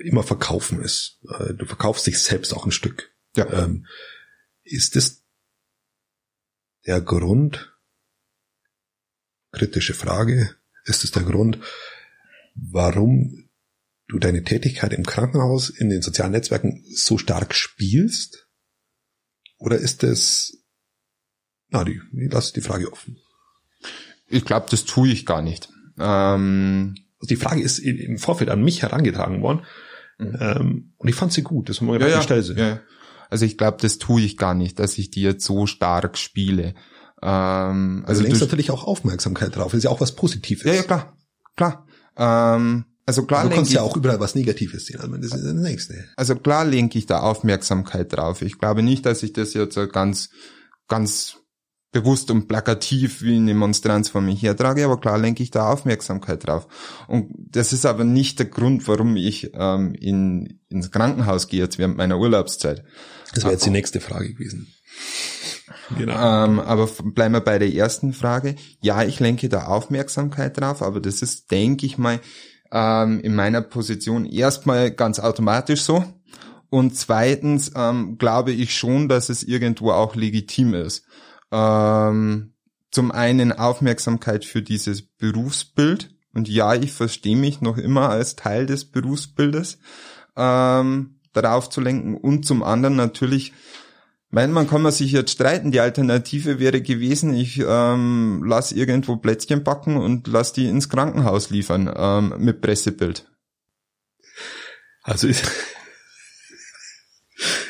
immer 0.03 0.23
verkaufen 0.23 0.81
ist. 0.81 1.19
Äh, 1.39 1.53
du 1.53 1.65
verkaufst 1.65 2.07
dich 2.07 2.19
selbst 2.19 2.53
auch 2.53 2.65
ein 2.65 2.71
Stück. 2.71 3.11
Ja. 3.35 3.51
Ähm, 3.63 3.85
ist 4.63 4.95
das 4.95 5.23
der 6.85 7.01
Grund, 7.01 7.75
kritische 9.51 9.93
Frage, 9.93 10.55
ist 10.85 11.03
es 11.03 11.11
der 11.11 11.23
Grund, 11.23 11.59
warum 12.55 13.49
du 14.07 14.17
deine 14.17 14.43
Tätigkeit 14.43 14.93
im 14.93 15.05
Krankenhaus, 15.05 15.69
in 15.69 15.89
den 15.89 16.01
sozialen 16.01 16.31
Netzwerken 16.31 16.83
so 16.93 17.17
stark 17.17 17.53
spielst? 17.53 18.47
Oder 19.57 19.77
ist 19.77 20.03
es, 20.03 20.63
na, 21.69 21.83
die, 21.83 22.01
ich 22.13 22.31
lasse 22.31 22.53
die 22.53 22.61
Frage 22.61 22.91
offen. 22.91 23.17
Ich 24.27 24.45
glaube, 24.45 24.67
das 24.69 24.85
tue 24.85 25.09
ich 25.09 25.25
gar 25.25 25.41
nicht. 25.41 25.69
Ähm, 25.99 26.95
also 27.19 27.27
die 27.27 27.35
Frage 27.35 27.61
ist 27.61 27.79
im 27.79 28.17
Vorfeld 28.17 28.49
an 28.49 28.63
mich 28.63 28.81
herangetragen 28.81 29.41
worden. 29.41 29.61
Mhm. 30.17 30.37
Ähm, 30.39 30.93
und 30.97 31.07
ich 31.07 31.15
fand 31.15 31.33
sie 31.33 31.41
gut, 31.41 31.69
das 31.69 31.81
muss 31.81 31.99
man 31.99 32.09
ja, 32.09 32.21
ja, 32.21 32.39
ja. 32.39 32.79
Also 33.29 33.45
ich 33.45 33.57
glaube, 33.57 33.77
das 33.79 33.97
tue 33.99 34.21
ich 34.21 34.37
gar 34.37 34.53
nicht, 34.53 34.79
dass 34.79 34.97
ich 34.97 35.11
die 35.11 35.21
jetzt 35.21 35.45
so 35.45 35.67
stark 35.67 36.17
spiele. 36.17 36.73
Ähm, 37.21 38.03
also, 38.05 38.07
also 38.07 38.21
du 38.21 38.27
lenkst 38.27 38.41
natürlich 38.41 38.71
auch 38.71 38.85
Aufmerksamkeit 38.85 39.55
drauf, 39.55 39.73
ist 39.73 39.83
ja 39.83 39.89
auch 39.89 40.01
was 40.01 40.15
Positives. 40.15 40.63
Ja, 40.63 40.73
ja, 40.73 40.83
klar, 40.83 41.17
klar. 41.55 41.85
Ähm, 42.17 42.85
also 43.05 43.25
klar 43.25 43.43
du 43.43 43.55
kannst 43.55 43.73
ja 43.73 43.81
auch 43.81 43.97
überall 43.97 44.19
was 44.19 44.35
Negatives 44.35 44.85
sehen, 44.85 44.99
also 44.99 45.15
das 45.17 45.33
ist 45.33 45.43
das 45.43 45.53
Nächste. 45.53 46.05
Also 46.15 46.35
klar 46.35 46.63
lenke 46.63 46.99
ich 46.99 47.07
da 47.07 47.19
Aufmerksamkeit 47.19 48.13
drauf. 48.13 48.41
Ich 48.41 48.59
glaube 48.59 48.83
nicht, 48.83 49.05
dass 49.05 49.23
ich 49.23 49.33
das 49.33 49.53
jetzt 49.53 49.79
ganz, 49.91 50.29
ganz 50.87 51.37
bewusst 51.91 52.29
und 52.29 52.47
plakativ 52.47 53.21
wie 53.23 53.35
eine 53.35 53.55
Monstranz 53.55 54.09
vor 54.09 54.21
mir 54.21 54.35
hertrage, 54.35 54.85
aber 54.85 54.99
klar 54.99 55.17
lenke 55.17 55.41
ich 55.41 55.51
da 55.51 55.71
Aufmerksamkeit 55.71 56.45
drauf. 56.45 56.67
Und 57.07 57.31
das 57.35 57.73
ist 57.73 57.85
aber 57.85 58.03
nicht 58.03 58.39
der 58.39 58.45
Grund, 58.45 58.87
warum 58.87 59.15
ich 59.15 59.51
ähm, 59.53 59.93
in, 59.95 60.59
ins 60.69 60.91
Krankenhaus 60.91 61.47
gehe 61.47 61.61
jetzt 61.61 61.79
während 61.79 61.97
meiner 61.97 62.19
Urlaubszeit. 62.19 62.83
Das 63.33 63.43
wäre 63.43 63.53
jetzt 63.53 63.65
die 63.65 63.71
nächste 63.71 63.99
Frage 63.99 64.33
gewesen. 64.33 64.67
Genau. 65.97 66.45
Ähm, 66.45 66.59
aber 66.59 66.87
bleiben 66.87 67.33
wir 67.33 67.41
bei 67.41 67.57
der 67.57 67.73
ersten 67.73 68.13
Frage. 68.13 68.55
Ja, 68.81 69.03
ich 69.03 69.19
lenke 69.19 69.49
da 69.49 69.65
Aufmerksamkeit 69.65 70.59
drauf, 70.59 70.81
aber 70.83 70.99
das 70.99 71.21
ist, 71.21 71.49
denke 71.51 71.85
ich 71.85 71.97
mal, 71.97 72.19
ähm, 72.71 73.19
in 73.21 73.35
meiner 73.35 73.61
Position 73.61 74.25
erstmal 74.25 74.91
ganz 74.91 75.19
automatisch 75.19 75.81
so. 75.81 76.03
Und 76.69 76.95
zweitens 76.95 77.71
ähm, 77.75 78.17
glaube 78.19 78.51
ich 78.51 78.75
schon, 78.75 79.09
dass 79.09 79.29
es 79.29 79.41
irgendwo 79.41 79.91
auch 79.91 80.15
legitim 80.15 80.75
ist. 80.75 81.05
Ähm, 81.51 82.53
zum 82.91 83.11
einen 83.11 83.51
Aufmerksamkeit 83.51 84.45
für 84.45 84.61
dieses 84.61 85.01
Berufsbild. 85.01 86.15
Und 86.33 86.47
ja, 86.47 86.75
ich 86.75 86.91
verstehe 86.91 87.35
mich 87.35 87.61
noch 87.61 87.77
immer 87.77 88.09
als 88.09 88.35
Teil 88.35 88.65
des 88.65 88.85
Berufsbildes 88.85 89.79
ähm, 90.35 91.19
darauf 91.33 91.69
zu 91.69 91.81
lenken. 91.81 92.15
Und 92.15 92.45
zum 92.45 92.63
anderen 92.63 92.95
natürlich, 92.95 93.53
mein, 94.29 94.51
man 94.51 94.67
kann 94.67 94.81
man 94.81 94.91
sich 94.91 95.11
jetzt 95.11 95.31
streiten. 95.31 95.71
Die 95.71 95.79
Alternative 95.79 96.59
wäre 96.59 96.81
gewesen, 96.81 97.33
ich 97.33 97.63
ähm, 97.65 98.43
lass 98.45 98.71
irgendwo 98.71 99.17
Plätzchen 99.17 99.63
backen 99.63 99.97
und 99.97 100.27
lass 100.27 100.53
die 100.53 100.67
ins 100.67 100.89
Krankenhaus 100.89 101.49
liefern 101.49 101.91
ähm, 101.95 102.33
mit 102.37 102.61
Pressebild. 102.61 103.29
Also 105.01 105.27
ist, 105.27 105.43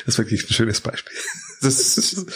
das 0.04 0.14
ist 0.14 0.18
wirklich 0.18 0.44
ein 0.44 0.52
schönes 0.52 0.80
Beispiel. 0.80 1.16
Das, 1.60 2.26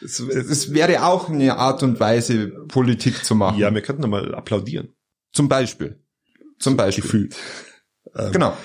das, 0.00 0.22
das 0.28 0.72
wäre 0.72 1.04
auch 1.04 1.28
eine 1.28 1.56
Art 1.56 1.82
und 1.82 2.00
Weise, 2.00 2.48
Politik 2.68 3.24
zu 3.24 3.34
machen. 3.34 3.58
Ja, 3.58 3.72
wir 3.74 3.82
könnten 3.82 4.08
mal 4.08 4.34
applaudieren. 4.34 4.94
Zum 5.32 5.48
Beispiel. 5.48 6.02
Zum 6.58 6.76
Beispiel. 6.76 7.02
Gefühlt. 7.02 7.36
Ähm, 8.14 8.32
genau. 8.32 8.56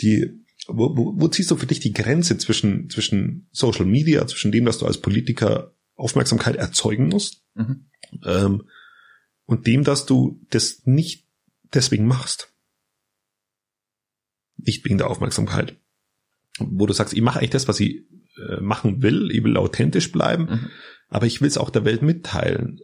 Die, 0.00 0.44
wo, 0.66 0.96
wo, 0.96 1.14
wo 1.16 1.28
ziehst 1.28 1.50
du 1.50 1.56
für 1.56 1.66
dich 1.66 1.80
die 1.80 1.92
Grenze 1.92 2.36
zwischen, 2.38 2.90
zwischen 2.90 3.48
Social 3.52 3.86
Media, 3.86 4.26
zwischen 4.26 4.52
dem, 4.52 4.64
dass 4.64 4.78
du 4.78 4.86
als 4.86 4.98
Politiker 4.98 5.74
Aufmerksamkeit 5.94 6.56
erzeugen 6.56 7.08
musst, 7.08 7.42
mhm. 7.54 7.90
ähm, 8.24 8.68
und 9.46 9.66
dem, 9.66 9.82
dass 9.82 10.04
du 10.04 10.44
das 10.50 10.82
nicht 10.84 11.26
deswegen 11.72 12.06
machst? 12.06 12.52
Nicht 14.56 14.84
wegen 14.84 14.98
der 14.98 15.08
Aufmerksamkeit. 15.08 15.76
Wo 16.58 16.86
du 16.86 16.92
sagst, 16.92 17.14
ich 17.14 17.22
mache 17.22 17.38
eigentlich 17.38 17.50
das, 17.50 17.66
was 17.66 17.80
ich 17.80 18.04
äh, 18.38 18.60
machen 18.60 19.02
will, 19.02 19.30
ich 19.30 19.42
will 19.44 19.56
authentisch 19.56 20.12
bleiben, 20.12 20.44
mhm. 20.44 20.70
aber 21.08 21.26
ich 21.26 21.40
will 21.40 21.48
es 21.48 21.58
auch 21.58 21.70
der 21.70 21.84
Welt 21.84 22.02
mitteilen. 22.02 22.80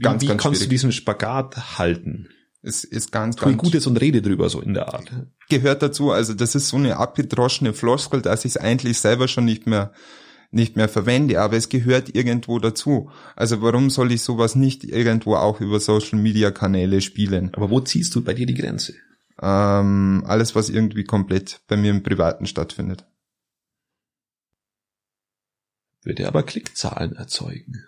Ganz, 0.00 0.22
wie 0.22 0.26
ganz 0.26 0.42
kannst 0.42 0.42
schwierig. 0.42 0.60
du 0.60 0.68
diesen 0.68 0.92
Spagat 0.92 1.78
halten? 1.78 2.28
Es 2.62 2.82
ist 2.82 3.12
ganz, 3.12 3.36
Tu 3.36 3.44
ganz 3.44 3.58
Gutes 3.58 3.86
und 3.86 4.00
rede 4.00 4.20
drüber, 4.20 4.48
so 4.48 4.60
in 4.60 4.74
der 4.74 4.92
Art. 4.92 5.12
Gehört 5.48 5.82
dazu, 5.82 6.10
also 6.10 6.34
das 6.34 6.54
ist 6.54 6.68
so 6.68 6.76
eine 6.76 6.96
abgedroschene 6.96 7.72
Floskel, 7.72 8.20
dass 8.20 8.44
ich 8.44 8.52
es 8.52 8.56
eigentlich 8.56 8.98
selber 8.98 9.28
schon 9.28 9.44
nicht 9.44 9.66
mehr 9.66 9.92
nicht 10.50 10.76
mehr 10.76 10.88
verwende, 10.88 11.40
aber 11.40 11.56
es 11.56 11.68
gehört 11.68 12.14
irgendwo 12.14 12.58
dazu. 12.58 13.10
Also 13.36 13.60
warum 13.60 13.90
soll 13.90 14.12
ich 14.12 14.22
sowas 14.22 14.54
nicht 14.54 14.82
irgendwo 14.84 15.34
auch 15.36 15.60
über 15.60 15.78
Social 15.78 16.18
Media 16.18 16.50
Kanäle 16.50 17.00
spielen? 17.00 17.50
Aber 17.54 17.70
wo 17.70 17.80
ziehst 17.80 18.14
du 18.14 18.24
bei 18.24 18.32
dir 18.32 18.46
die 18.46 18.54
Grenze? 18.54 18.94
Ähm, 19.40 20.24
alles, 20.26 20.54
was 20.54 20.70
irgendwie 20.70 21.04
komplett 21.04 21.60
bei 21.68 21.76
mir 21.76 21.90
im 21.90 22.02
Privaten 22.02 22.46
stattfindet. 22.46 23.04
Würde 26.02 26.26
aber 26.26 26.42
Klickzahlen 26.42 27.16
erzeugen. 27.16 27.84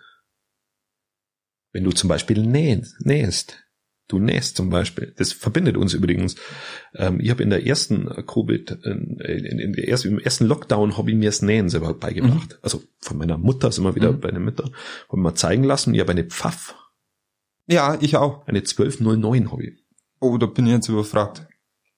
Wenn 1.71 1.83
du 1.83 1.91
zum 1.91 2.09
Beispiel 2.09 2.41
nähst, 2.41 2.99
nähst 3.05 3.63
Du 4.11 4.19
nähst 4.19 4.57
zum 4.57 4.69
Beispiel. 4.69 5.13
Das 5.15 5.31
verbindet 5.31 5.77
uns 5.77 5.93
übrigens. 5.93 6.35
Ähm, 6.93 7.21
ich 7.21 7.29
habe 7.29 7.43
in 7.43 7.49
der 7.49 7.65
ersten 7.65 8.09
Covid, 8.27 8.71
in, 8.83 9.15
in, 9.21 9.71
der 9.71 9.87
ersten, 9.87 10.09
im 10.09 10.19
ersten 10.19 10.47
Lockdown 10.47 10.97
habe 10.97 11.11
ich 11.11 11.15
mir 11.15 11.29
das 11.29 11.41
Nähen 11.41 11.69
selber 11.69 11.93
beigebracht. 11.93 12.49
Mhm. 12.51 12.57
Also 12.61 12.83
von 12.99 13.17
meiner 13.17 13.37
Mutter, 13.37 13.71
sind 13.71 13.85
wir 13.85 13.95
wieder 13.95 14.11
mhm. 14.11 14.19
bei 14.19 14.31
der 14.31 14.41
Mutter, 14.41 14.65
habe 14.65 14.73
ich 15.13 15.17
mal 15.17 15.35
zeigen 15.35 15.63
lassen. 15.63 15.93
Ich 15.93 16.01
habe 16.01 16.11
eine 16.11 16.25
Pfaff. 16.25 16.75
Ja, 17.67 17.97
ich 18.01 18.17
auch. 18.17 18.45
Eine 18.47 18.59
1209 18.59 19.49
habe 19.49 19.63
ich. 19.63 19.79
Oh, 20.19 20.37
da 20.37 20.45
bin 20.45 20.65
ich 20.65 20.73
jetzt 20.73 20.89
überfragt. 20.89 21.47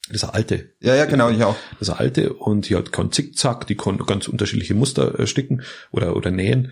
Das 0.09 0.25
alte. 0.25 0.71
Ja, 0.81 0.95
ja, 0.95 1.05
genau, 1.05 1.29
ich 1.29 1.43
auch. 1.43 1.55
Das 1.79 1.89
alte 1.89 2.33
und 2.33 2.67
die 2.69 2.75
hat 2.75 2.91
kein 2.91 3.11
Zickzack, 3.11 3.67
die 3.67 3.75
kann 3.75 3.97
ganz 3.99 4.27
unterschiedliche 4.27 4.75
Muster 4.75 5.17
äh, 5.17 5.27
sticken 5.27 5.63
oder, 5.91 6.15
oder 6.15 6.29
nähen. 6.29 6.71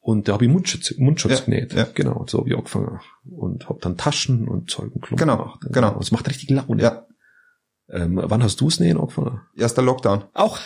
Und 0.00 0.26
da 0.26 0.32
habe 0.32 0.46
ich 0.46 0.50
Mundschutz, 0.50 0.92
Mundschutz 0.98 1.38
ja, 1.38 1.44
genäht. 1.44 1.74
Ja. 1.74 1.86
Genau, 1.94 2.24
so 2.28 2.38
habe 2.38 2.48
ich 2.48 2.56
angefangen. 2.56 3.00
Und 3.24 3.68
habe 3.68 3.78
dann 3.80 3.96
Taschen 3.96 4.48
und 4.48 4.68
Zeug 4.68 4.92
und 4.94 5.00
Klumpen 5.00 5.16
genau, 5.28 5.36
gemacht. 5.36 5.60
Genau. 5.70 5.94
Und 5.94 6.02
es 6.02 6.10
macht 6.10 6.28
richtig 6.28 6.50
Laune. 6.50 6.82
Ja. 6.82 7.06
Ähm, 7.88 8.18
wann 8.20 8.42
hast 8.42 8.60
du 8.60 8.66
es 8.66 8.80
nähen 8.80 8.98
angefangen? 8.98 9.42
Erster 9.56 9.82
Lockdown. 9.82 10.24
Auch? 10.32 10.58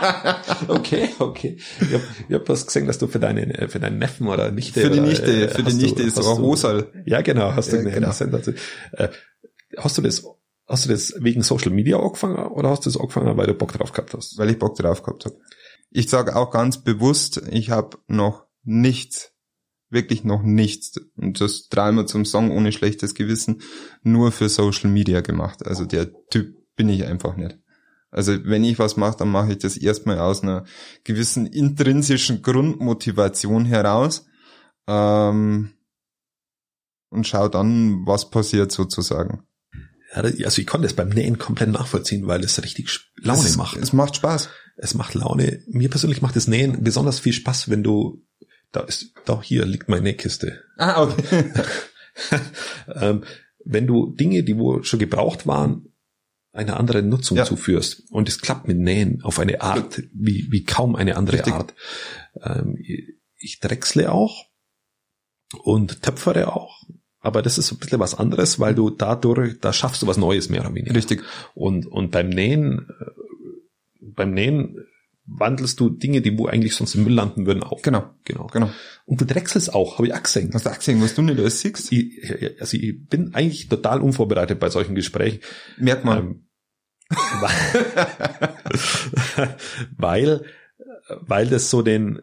okay, 0.68 1.10
okay. 1.20 1.58
Ich 1.80 1.92
habe 1.92 2.02
hab 2.32 2.48
was 2.48 2.66
gesehen, 2.66 2.86
dass 2.86 2.98
du 2.98 3.06
für 3.06 3.20
deine 3.20 3.68
für 3.68 3.78
deinen 3.78 3.98
Neffen 3.98 4.26
oder 4.26 4.50
Nichte 4.50 4.80
Für 4.80 4.90
die 4.90 5.00
Nichte, 5.00 5.24
oder, 5.24 5.42
äh, 5.42 5.48
für 5.48 5.62
die 5.62 5.74
Nichte 5.74 6.02
du, 6.02 6.08
ist 6.08 6.18
auch 6.18 6.38
Hosal. 6.38 6.88
Ja, 7.06 7.20
genau, 7.20 7.54
hast 7.54 7.72
du 7.72 7.76
ja, 7.76 7.82
genau. 7.82 8.08
Äh, 8.08 9.08
hast 9.76 9.98
du 9.98 10.02
das 10.02 10.24
hast 10.66 10.86
du 10.86 10.90
das 10.90 11.14
wegen 11.18 11.42
Social 11.42 11.72
Media 11.72 11.98
angefangen 11.98 12.36
oder 12.36 12.70
hast 12.70 12.86
du 12.86 12.90
das 12.90 12.98
angefangen, 12.98 13.36
weil 13.36 13.46
du 13.46 13.54
Bock 13.54 13.72
drauf 13.72 13.92
gehabt 13.92 14.14
hast? 14.14 14.38
Weil 14.38 14.50
ich 14.50 14.58
Bock 14.58 14.76
drauf 14.76 15.02
gehabt 15.02 15.24
habe. 15.26 15.36
Ich 15.90 16.08
sage 16.08 16.36
auch 16.36 16.50
ganz 16.50 16.82
bewusst, 16.82 17.42
ich 17.50 17.70
habe 17.70 17.98
noch 18.06 18.46
nichts, 18.62 19.32
wirklich 19.90 20.24
noch 20.24 20.42
nichts, 20.42 21.00
und 21.16 21.40
das 21.40 21.68
dreimal 21.68 22.06
zum 22.06 22.24
Song 22.24 22.50
ohne 22.50 22.72
schlechtes 22.72 23.14
Gewissen, 23.14 23.62
nur 24.02 24.32
für 24.32 24.48
Social 24.48 24.90
Media 24.90 25.20
gemacht. 25.20 25.64
Also 25.66 25.84
der 25.84 26.10
Typ 26.28 26.56
bin 26.76 26.88
ich 26.88 27.04
einfach 27.04 27.36
nicht. 27.36 27.58
Also 28.10 28.44
wenn 28.44 28.64
ich 28.64 28.78
was 28.78 28.96
mache, 28.96 29.18
dann 29.18 29.28
mache 29.28 29.52
ich 29.52 29.58
das 29.58 29.76
erstmal 29.76 30.20
aus 30.20 30.42
einer 30.42 30.64
gewissen 31.02 31.46
intrinsischen 31.46 32.42
Grundmotivation 32.42 33.64
heraus 33.64 34.26
ähm, 34.86 35.72
und 37.10 37.26
schau 37.26 37.48
dann, 37.48 38.06
was 38.06 38.30
passiert 38.30 38.70
sozusagen. 38.70 39.42
Also 40.14 40.60
ich 40.60 40.66
konnte 40.66 40.86
das 40.86 40.94
beim 40.94 41.08
Nähen 41.08 41.38
komplett 41.38 41.70
nachvollziehen, 41.70 42.26
weil 42.26 42.44
es 42.44 42.62
richtig 42.62 42.88
Laune 43.16 43.40
es, 43.40 43.56
macht. 43.56 43.76
Es 43.76 43.92
macht 43.92 44.16
Spaß. 44.16 44.48
Es 44.76 44.94
macht 44.94 45.14
Laune. 45.14 45.62
Mir 45.66 45.90
persönlich 45.90 46.22
macht 46.22 46.36
das 46.36 46.46
Nähen 46.46 46.82
besonders 46.82 47.18
viel 47.18 47.32
Spaß, 47.32 47.68
wenn 47.68 47.82
du 47.82 48.22
da 48.72 48.80
ist, 48.80 49.12
da 49.24 49.40
hier 49.42 49.64
liegt 49.64 49.88
meine 49.88 50.14
Kiste. 50.14 50.62
Ah, 50.76 51.02
okay. 51.02 51.52
ähm, 52.94 53.24
wenn 53.64 53.86
du 53.86 54.10
Dinge, 54.10 54.42
die 54.42 54.58
wo 54.58 54.82
schon 54.82 54.98
gebraucht 54.98 55.46
waren, 55.46 55.92
einer 56.52 56.78
anderen 56.78 57.08
Nutzung 57.08 57.36
ja. 57.36 57.44
zuführst 57.44 58.04
und 58.10 58.28
es 58.28 58.40
klappt 58.40 58.68
mit 58.68 58.78
Nähen 58.78 59.22
auf 59.22 59.38
eine 59.38 59.60
Art, 59.60 60.02
wie, 60.12 60.46
wie 60.50 60.64
kaum 60.64 60.94
eine 60.94 61.16
andere 61.16 61.38
Richtig. 61.38 61.54
Art. 61.54 61.74
Ähm, 62.40 62.78
ich 63.36 63.58
drechsle 63.60 64.12
auch 64.12 64.46
und 65.62 66.02
töpfere 66.02 66.52
auch, 66.52 66.82
aber 67.24 67.40
das 67.40 67.56
ist 67.56 67.72
ein 67.72 67.78
bisschen 67.78 68.00
was 68.00 68.14
anderes, 68.14 68.60
weil 68.60 68.74
du 68.74 68.90
dadurch, 68.90 69.58
da 69.58 69.72
schaffst 69.72 70.02
du 70.02 70.06
was 70.06 70.18
Neues 70.18 70.50
mehr 70.50 70.60
oder 70.60 70.74
weniger. 70.74 70.94
Richtig. 70.94 71.22
Und, 71.54 71.86
und 71.86 72.10
beim 72.10 72.28
Nähen, 72.28 72.86
äh, 73.00 73.04
beim 74.00 74.32
Nähen 74.32 74.84
wandelst 75.26 75.80
du 75.80 75.88
Dinge, 75.88 76.20
die 76.20 76.36
wo 76.36 76.46
eigentlich 76.46 76.76
sonst 76.76 76.94
im 76.94 77.04
Müll 77.04 77.14
landen 77.14 77.46
würden, 77.46 77.62
auf. 77.62 77.80
Genau, 77.80 78.10
genau, 78.24 78.46
genau. 78.48 78.68
Und 79.06 79.22
du 79.22 79.24
drechselst 79.24 79.72
auch, 79.72 79.96
habe 79.96 80.08
ich 80.08 80.14
auch 80.14 80.22
gesehen. 80.22 80.50
Hast 80.52 80.66
du 80.66 80.70
auch 80.70 80.76
gesehen, 80.76 81.00
was 81.00 81.14
du 81.14 81.22
nicht 81.22 81.38
alles 81.38 81.60
siehst? 81.60 81.90
Ich, 81.92 82.60
also 82.60 82.76
ich 82.76 83.08
bin 83.08 83.34
eigentlich 83.34 83.68
total 83.68 84.02
unvorbereitet 84.02 84.60
bei 84.60 84.68
solchen 84.68 84.94
Gesprächen. 84.94 85.40
Merkt 85.78 86.04
man. 86.04 86.18
Ähm, 86.18 86.46
weil, 89.96 90.44
weil 91.20 91.46
das 91.46 91.70
so 91.70 91.80
den, 91.80 92.20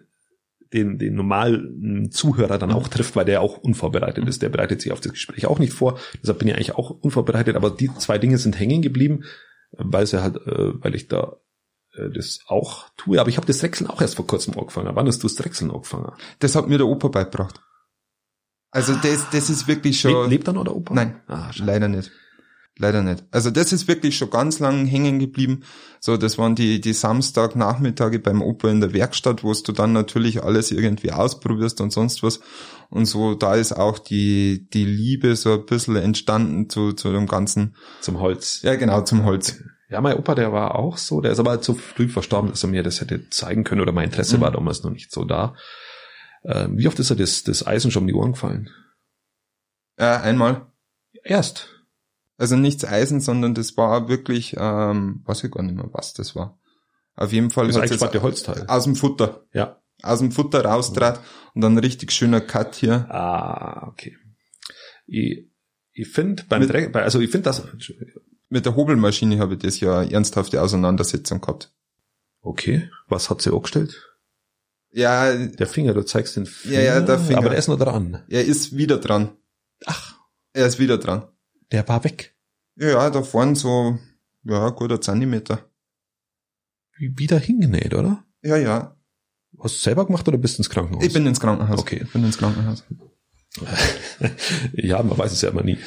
den, 0.73 0.97
den 0.97 1.15
normalen 1.15 2.11
Zuhörer 2.11 2.57
dann 2.57 2.71
auch 2.71 2.87
trifft, 2.87 3.15
weil 3.15 3.25
der 3.25 3.41
auch 3.41 3.57
unvorbereitet 3.57 4.27
ist. 4.27 4.41
Der 4.41 4.49
bereitet 4.49 4.81
sich 4.81 4.91
auf 4.91 5.01
das 5.01 5.13
Gespräch 5.13 5.45
auch 5.45 5.59
nicht 5.59 5.73
vor. 5.73 5.99
Deshalb 6.21 6.39
bin 6.39 6.47
ich 6.47 6.55
eigentlich 6.55 6.75
auch 6.75 6.89
unvorbereitet. 6.89 7.55
Aber 7.55 7.71
die 7.71 7.93
zwei 7.95 8.17
Dinge 8.17 8.37
sind 8.37 8.59
hängen 8.59 8.81
geblieben, 8.81 9.23
weil 9.71 10.07
sie 10.07 10.21
halt, 10.21 10.37
äh, 10.47 10.81
weil 10.81 10.95
ich 10.95 11.07
da 11.07 11.37
äh, 11.93 12.09
das 12.09 12.39
auch 12.47 12.89
tue. 12.95 13.19
Aber 13.19 13.29
ich 13.29 13.37
habe 13.37 13.47
das 13.47 13.59
Drechseln 13.59 13.89
auch 13.89 14.01
erst 14.01 14.15
vor 14.15 14.27
kurzem 14.27 14.57
angefangen. 14.57 14.95
Wann 14.95 15.07
hast 15.07 15.23
du 15.23 15.27
das 15.27 15.35
Drechseln 15.35 15.71
angefangen? 15.71 16.13
Das 16.39 16.55
hat 16.55 16.69
mir 16.69 16.77
der 16.77 16.87
Opa 16.87 17.09
beigebracht. 17.09 17.61
Also 18.71 18.95
das, 18.95 19.29
das 19.31 19.49
ist 19.49 19.67
wirklich 19.67 19.99
schon... 19.99 20.13
Lebt, 20.13 20.29
lebt 20.29 20.47
da 20.47 20.53
noch 20.53 20.63
der 20.63 20.75
Opa? 20.75 20.93
Nein, 20.93 21.21
ah, 21.27 21.51
leider 21.57 21.89
nicht. 21.89 22.11
Leider 22.81 23.03
nicht. 23.03 23.23
Also 23.29 23.51
das 23.51 23.71
ist 23.73 23.87
wirklich 23.87 24.17
schon 24.17 24.31
ganz 24.31 24.57
lang 24.57 24.87
hängen 24.87 25.19
geblieben. 25.19 25.61
So, 25.99 26.17
das 26.17 26.39
waren 26.39 26.55
die, 26.55 26.81
die 26.81 26.93
Samstagnachmittage 26.93 28.17
beim 28.17 28.41
Opa 28.41 28.69
in 28.69 28.81
der 28.81 28.91
Werkstatt, 28.91 29.43
wo 29.43 29.53
du 29.53 29.71
dann 29.71 29.93
natürlich 29.93 30.43
alles 30.43 30.71
irgendwie 30.71 31.11
ausprobierst 31.11 31.79
und 31.79 31.91
sonst 31.93 32.23
was. 32.23 32.39
Und 32.89 33.05
so, 33.05 33.35
da 33.35 33.53
ist 33.53 33.73
auch 33.73 33.99
die, 33.99 34.67
die 34.73 34.83
Liebe 34.83 35.35
so 35.35 35.53
ein 35.53 35.65
bisschen 35.67 35.95
entstanden 35.95 36.71
zu, 36.71 36.93
zu 36.93 37.11
dem 37.11 37.27
Ganzen. 37.27 37.75
Zum 37.99 38.19
Holz. 38.19 38.63
Ja, 38.63 38.73
genau, 38.73 39.01
zum 39.01 39.25
Holz. 39.25 39.61
Ja, 39.89 40.01
mein 40.01 40.17
Opa, 40.17 40.33
der 40.33 40.51
war 40.51 40.73
auch 40.73 40.97
so, 40.97 41.21
der 41.21 41.33
ist 41.33 41.39
aber 41.39 41.61
zu 41.61 41.75
früh 41.75 42.09
verstorben, 42.09 42.49
dass 42.49 42.63
er 42.63 42.69
mir 42.69 42.81
das 42.81 42.99
hätte 42.99 43.29
zeigen 43.29 43.63
können 43.63 43.81
oder 43.81 43.91
mein 43.91 44.05
Interesse 44.05 44.37
mhm. 44.37 44.41
war 44.41 44.51
damals 44.51 44.81
noch 44.81 44.89
nicht 44.89 45.11
so 45.11 45.23
da. 45.23 45.53
Ähm, 46.45 46.79
wie 46.79 46.87
oft 46.87 46.97
ist 46.97 47.11
er 47.11 47.15
das, 47.15 47.43
das 47.43 47.67
Eisen 47.67 47.91
schon 47.91 48.03
um 48.03 48.07
die 48.07 48.15
Ohren 48.15 48.31
gefallen? 48.31 48.71
Äh, 49.97 50.05
einmal. 50.05 50.65
Erst. 51.23 51.80
Also 52.41 52.55
nichts 52.55 52.83
Eisen, 52.83 53.19
sondern 53.19 53.53
das 53.53 53.77
war 53.77 54.09
wirklich, 54.09 54.55
ähm, 54.57 55.21
weiß 55.25 55.43
ich 55.43 55.51
gar 55.51 55.61
nicht 55.61 55.75
mehr, 55.75 55.89
was 55.91 56.15
das 56.15 56.35
war. 56.35 56.59
Auf 57.15 57.31
jeden 57.31 57.51
Fall 57.51 57.67
das 57.67 57.77
eingespannte 57.77 58.23
Holzteil. 58.23 58.65
Aus 58.67 58.85
dem 58.85 58.95
Futter. 58.95 59.45
Ja. 59.53 59.79
Aus 60.01 60.17
dem 60.17 60.31
Futter 60.31 60.65
raustrat 60.65 61.21
und 61.53 61.61
dann 61.61 61.77
richtig 61.77 62.11
schöner 62.11 62.41
Cut 62.41 62.73
hier. 62.73 63.05
Ah, 63.11 63.87
okay. 63.89 64.17
Ich, 65.05 65.51
ich 65.91 66.07
finde 66.07 66.41
beim 66.49 66.67
Dreck, 66.67 66.95
also 66.95 67.19
ich 67.19 67.29
finde 67.29 67.43
das, 67.43 67.61
mit 68.49 68.65
der 68.65 68.75
Hobelmaschine 68.75 69.37
habe 69.37 69.53
ich 69.53 69.59
das 69.59 69.79
ja 69.79 70.01
ernsthafte 70.01 70.63
Auseinandersetzung 70.63 71.41
gehabt. 71.41 71.71
Okay, 72.41 72.89
was 73.07 73.29
hat 73.29 73.43
sie 73.43 73.53
angestellt? 73.53 74.17
Ja. 74.89 75.31
Der 75.35 75.67
Finger, 75.67 75.93
du 75.93 76.01
zeigst 76.01 76.37
den 76.37 76.47
Finger. 76.47 76.79
Ja, 76.79 76.95
ja, 76.95 77.01
der 77.01 77.19
Finger. 77.19 77.37
Aber 77.37 77.51
er 77.51 77.59
ist 77.59 77.67
noch 77.67 77.77
dran. 77.77 78.23
Er 78.29 78.43
ist 78.43 78.75
wieder 78.75 78.97
dran. 78.97 79.37
Ach. 79.85 80.15
Er 80.53 80.65
ist 80.65 80.79
wieder 80.79 80.97
dran. 80.97 81.27
Der 81.71 81.87
war 81.87 82.03
weg. 82.03 82.35
Ja, 82.75 83.09
da 83.09 83.21
vorne 83.21 83.55
so, 83.55 83.97
ja, 84.43 84.69
guter 84.69 84.99
Zentimeter. 85.01 85.69
Wie 86.97 87.17
wieder 87.17 87.39
hingenäht, 87.39 87.93
oder? 87.93 88.23
Ja, 88.41 88.57
ja. 88.57 88.95
Hast 89.59 89.75
du 89.75 89.79
selber 89.79 90.05
gemacht 90.05 90.27
oder 90.27 90.37
bist 90.37 90.57
du 90.57 90.61
ins 90.61 90.69
Krankenhaus? 90.69 91.03
Ich 91.03 91.13
bin 91.13 91.25
ins 91.25 91.39
Krankenhaus. 91.39 91.79
Okay. 91.79 92.01
Ich 92.03 92.13
bin 92.13 92.23
ins 92.23 92.37
Krankenhaus. 92.37 92.83
ja, 94.73 95.03
man 95.03 95.17
weiß 95.17 95.31
es 95.31 95.41
ja 95.41 95.49
immer 95.49 95.63
nie 95.63 95.77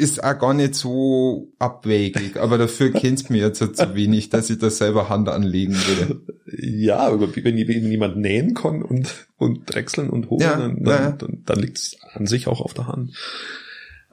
ist 0.00 0.24
auch 0.24 0.38
gar 0.38 0.54
nicht 0.54 0.74
so 0.74 1.52
abwegig, 1.58 2.38
aber 2.38 2.58
dafür 2.58 2.90
kennt's 2.90 3.28
mir 3.28 3.46
jetzt 3.46 3.58
zu 3.58 3.94
wenig, 3.94 4.30
dass 4.30 4.48
ich 4.48 4.58
da 4.58 4.70
selber 4.70 5.08
Hand 5.08 5.28
anlegen 5.28 5.74
würde. 5.74 6.22
Ja, 6.46 6.98
aber 6.98 7.34
wenn, 7.36 7.68
wenn 7.68 7.90
jemand 7.90 8.16
nähen 8.16 8.54
kann 8.54 8.82
und, 8.82 9.28
und 9.36 9.72
drechseln 9.72 10.08
und 10.08 10.30
holen, 10.30 10.40
ja, 10.40 10.56
dann, 10.56 10.82
dann, 10.82 11.02
ja. 11.02 11.12
dann, 11.12 11.42
dann 11.44 11.58
liegt 11.58 11.78
es 11.78 11.96
an 12.14 12.26
sich 12.26 12.46
auch 12.46 12.60
auf 12.60 12.72
der 12.74 12.86
Hand. 12.86 13.12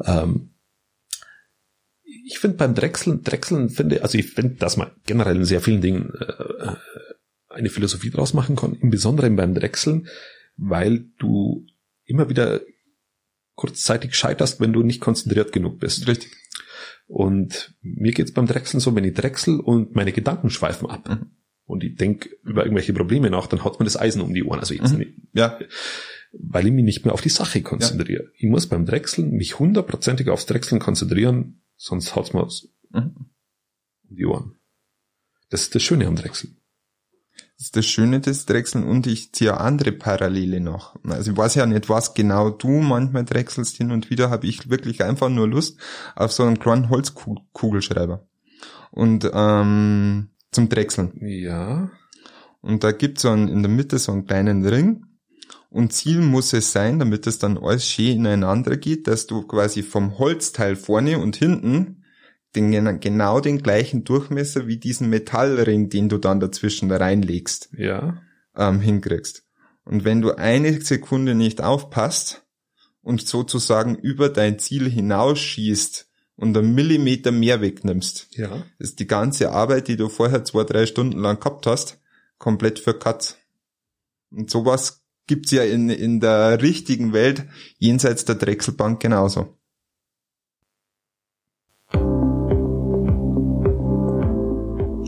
Ähm, 0.03 0.51
ich 2.25 2.39
finde 2.39 2.57
beim 2.57 2.75
Drechseln, 2.75 3.23
Drechseln 3.23 3.69
finde, 3.69 4.03
also 4.03 4.17
ich 4.17 4.31
finde, 4.31 4.55
dass 4.55 4.77
man 4.77 4.91
generell 5.05 5.37
in 5.37 5.45
sehr 5.45 5.61
vielen 5.61 5.81
Dingen 5.81 6.13
äh, 6.19 6.75
eine 7.49 7.69
Philosophie 7.69 8.09
draus 8.09 8.33
machen 8.33 8.55
kann, 8.55 8.73
im 8.81 8.89
Besonderen 8.89 9.35
beim 9.35 9.53
Drechseln, 9.53 10.07
weil 10.57 11.05
du 11.17 11.65
immer 12.05 12.29
wieder 12.29 12.61
kurzzeitig 13.55 14.15
scheiterst, 14.15 14.59
wenn 14.59 14.73
du 14.73 14.83
nicht 14.83 15.01
konzentriert 15.01 15.51
genug 15.51 15.79
bist. 15.79 16.07
Richtig. 16.07 16.31
Und 17.07 17.73
mir 17.81 18.11
geht's 18.11 18.33
beim 18.33 18.45
Drechseln 18.45 18.79
so, 18.79 18.95
wenn 18.95 19.03
ich 19.03 19.13
drechsel 19.13 19.59
und 19.59 19.95
meine 19.95 20.11
Gedanken 20.11 20.49
schweifen 20.49 20.89
ab 20.89 21.09
mhm. 21.09 21.31
und 21.65 21.83
ich 21.83 21.95
denk 21.95 22.29
über 22.43 22.63
irgendwelche 22.63 22.93
Probleme 22.93 23.29
nach, 23.29 23.47
dann 23.47 23.63
haut 23.63 23.79
mir 23.79 23.85
das 23.85 23.97
Eisen 23.97 24.21
um 24.21 24.33
die 24.33 24.43
Ohren. 24.43 24.59
Also 24.59 24.73
jetzt 24.73 24.91
mhm. 24.91 24.99
nicht, 24.99 25.13
ja. 25.33 25.57
Weil 26.39 26.67
ich 26.67 26.73
mich 26.73 26.83
nicht 26.83 27.05
mehr 27.05 27.13
auf 27.13 27.21
die 27.21 27.29
Sache 27.29 27.61
konzentriere. 27.61 28.23
Ja. 28.23 28.29
Ich 28.35 28.49
muss 28.49 28.67
beim 28.67 28.85
Drechseln 28.85 29.31
mich 29.31 29.59
hundertprozentig 29.59 30.29
aufs 30.29 30.45
Drechseln 30.45 30.79
konzentrieren, 30.79 31.61
sonst 31.75 32.15
haut's 32.15 32.33
mir 32.33 32.47
mhm. 32.91 33.29
um 34.09 34.15
die 34.15 34.25
Ohren. 34.25 34.55
Das 35.49 35.61
ist 35.61 35.75
das 35.75 35.83
Schöne 35.83 36.07
am 36.07 36.15
Drechseln. 36.15 36.57
Das 37.57 37.67
ist 37.67 37.75
das 37.75 37.85
Schöne 37.87 38.19
des 38.19 38.45
Drechseln 38.45 38.83
und 38.83 39.07
ich 39.07 39.33
ziehe 39.33 39.59
andere 39.59 39.91
Parallele 39.91 40.59
noch. 40.59 40.95
Also 41.03 41.31
ich 41.31 41.37
weiß 41.37 41.55
ja 41.55 41.65
nicht, 41.65 41.89
was 41.89 42.13
genau 42.13 42.51
du 42.51 42.69
manchmal 42.69 43.25
drechselst 43.25 43.77
hin 43.77 43.91
und 43.91 44.11
wieder, 44.11 44.29
habe 44.29 44.45
ich 44.45 44.69
wirklich 44.69 45.03
einfach 45.03 45.29
nur 45.29 45.47
Lust 45.47 45.79
auf 46.15 46.31
so 46.31 46.43
einen 46.43 46.59
kleinen 46.59 46.89
Holzkugelschreiber. 46.89 48.27
Und 48.91 49.29
ähm, 49.33 50.29
zum 50.51 50.69
Drechseln. 50.69 51.13
Ja. 51.21 51.89
Und 52.61 52.83
da 52.83 52.91
gibt's 52.91 53.23
so 53.23 53.29
einen, 53.29 53.47
in 53.47 53.63
der 53.63 53.71
Mitte 53.71 53.97
so 53.97 54.11
einen 54.11 54.25
kleinen 54.25 54.65
Ring. 54.65 55.05
Und 55.69 55.93
Ziel 55.93 56.21
muss 56.21 56.53
es 56.53 56.71
sein, 56.71 56.99
damit 56.99 57.27
es 57.27 57.39
dann 57.39 57.57
alles 57.57 57.85
schön 57.85 58.19
ineinander 58.19 58.77
geht, 58.77 59.07
dass 59.07 59.27
du 59.27 59.43
quasi 59.43 59.83
vom 59.83 60.17
Holzteil 60.17 60.75
vorne 60.75 61.19
und 61.19 61.35
hinten 61.35 62.03
den, 62.55 62.99
genau 62.99 63.39
den 63.39 63.61
gleichen 63.61 64.03
Durchmesser 64.03 64.67
wie 64.67 64.77
diesen 64.77 65.09
Metallring, 65.09 65.89
den 65.89 66.09
du 66.09 66.17
dann 66.17 66.39
dazwischen 66.39 66.91
reinlegst, 66.91 67.69
ja. 67.77 68.21
ähm, 68.55 68.79
hinkriegst. 68.79 69.43
Und 69.83 70.03
wenn 70.03 70.21
du 70.21 70.33
eine 70.33 70.81
Sekunde 70.81 71.35
nicht 71.35 71.61
aufpasst 71.61 72.45
und 73.01 73.25
sozusagen 73.25 73.95
über 73.95 74.29
dein 74.29 74.59
Ziel 74.59 74.89
hinausschießt 74.89 76.09
und 76.35 76.57
einen 76.57 76.73
Millimeter 76.73 77.31
mehr 77.31 77.61
wegnimmst, 77.61 78.27
ja. 78.31 78.63
ist 78.79 78.99
die 78.99 79.07
ganze 79.07 79.51
Arbeit, 79.51 79.87
die 79.87 79.97
du 79.97 80.09
vorher 80.09 80.43
zwei, 80.43 80.63
drei 80.63 80.85
Stunden 80.85 81.19
lang 81.19 81.39
gehabt 81.39 81.67
hast, 81.67 81.99
komplett 82.37 82.79
für 82.79 82.97
Katz. 82.97 83.37
Und 84.29 84.49
sowas 84.49 85.06
gibt's 85.27 85.51
ja 85.51 85.63
in, 85.63 85.89
in 85.89 86.19
der 86.19 86.61
richtigen 86.61 87.13
Welt 87.13 87.45
jenseits 87.77 88.25
der 88.25 88.35
Drechselbank 88.35 88.99
genauso. 88.99 89.53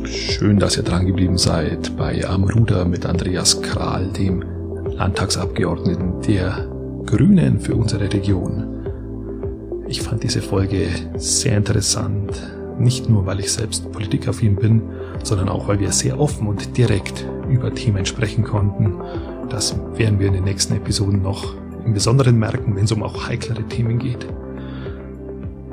Schön, 0.06 0.58
dass 0.58 0.78
ihr 0.78 0.84
dran 0.84 1.06
geblieben 1.06 1.38
seid 1.38 1.98
bei 1.98 2.26
Am 2.26 2.46
Ruder 2.46 2.86
mit 2.86 3.06
Andreas 3.06 3.62
Kral, 3.62 4.08
dem 4.14 4.42
Landtagsabgeordneten 4.42 6.22
der 6.22 6.70
Grünen 7.06 7.60
für 7.60 7.76
unsere 7.76 8.12
Region. 8.12 9.84
Ich 9.88 10.02
fand 10.02 10.24
diese 10.24 10.42
Folge 10.42 10.88
sehr 11.18 11.58
interessant, 11.58 12.32
nicht 12.80 13.10
nur 13.10 13.26
weil 13.26 13.40
ich 13.40 13.52
selbst 13.52 13.92
politikaffin 13.92 14.56
bin, 14.56 14.82
sondern 15.24 15.50
auch 15.50 15.68
weil 15.68 15.80
wir 15.80 15.92
sehr 15.92 16.20
offen 16.20 16.48
und 16.48 16.78
direkt 16.78 17.26
über 17.50 17.74
Themen 17.74 18.06
sprechen 18.06 18.44
konnten. 18.44 19.02
Das 19.50 19.76
werden 19.96 20.20
wir 20.20 20.28
in 20.28 20.34
den 20.34 20.44
nächsten 20.44 20.76
Episoden 20.76 21.22
noch 21.22 21.56
im 21.86 21.94
Besonderen 21.94 22.38
merken, 22.38 22.76
wenn 22.76 22.84
es 22.86 22.92
um 22.92 23.04
auch 23.04 23.28
heiklere 23.28 23.64
Themen 23.64 24.00
geht. 24.00 24.28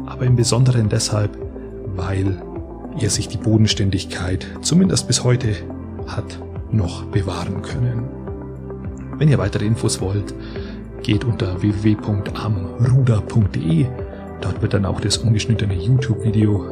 Aber 0.07 0.25
im 0.25 0.37
Besonderen 0.37 0.89
deshalb, 0.89 1.37
weil 1.95 2.41
er 2.99 3.11
sich 3.11 3.29
die 3.29 3.37
Bodenständigkeit, 3.37 4.47
zumindest 4.63 5.07
bis 5.07 5.23
heute, 5.25 5.55
hat 6.07 6.39
noch 6.71 7.05
bewahren 7.05 7.61
können. 7.63 8.05
Wenn 9.19 9.29
ihr 9.29 9.37
weitere 9.39 9.67
Infos 9.67 10.01
wollt, 10.01 10.35
geht 11.03 11.25
unter 11.25 11.61
www.amruder.de. 11.61 13.87
Dort 14.41 14.63
wird 14.63 14.75
dann 14.75 14.85
auch 14.85 15.01
das 15.01 15.17
ungeschnittene 15.19 15.75
YouTube-Video 15.75 16.65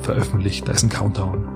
veröffentlicht, 0.00 0.68
da 0.68 0.72
ist 0.72 0.84
ein 0.84 0.88
Countdown. 0.88 1.46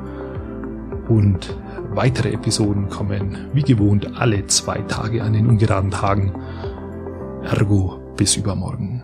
Und 1.08 1.56
weitere 1.90 2.32
Episoden 2.32 2.88
kommen 2.88 3.48
wie 3.52 3.62
gewohnt 3.62 4.16
alle 4.16 4.46
zwei 4.46 4.78
Tage 4.82 5.22
an 5.22 5.32
den 5.32 5.46
ungeraden 5.46 5.90
Tagen. 5.90 6.32
Ergo 7.42 7.98
bis 8.16 8.36
übermorgen. 8.36 8.97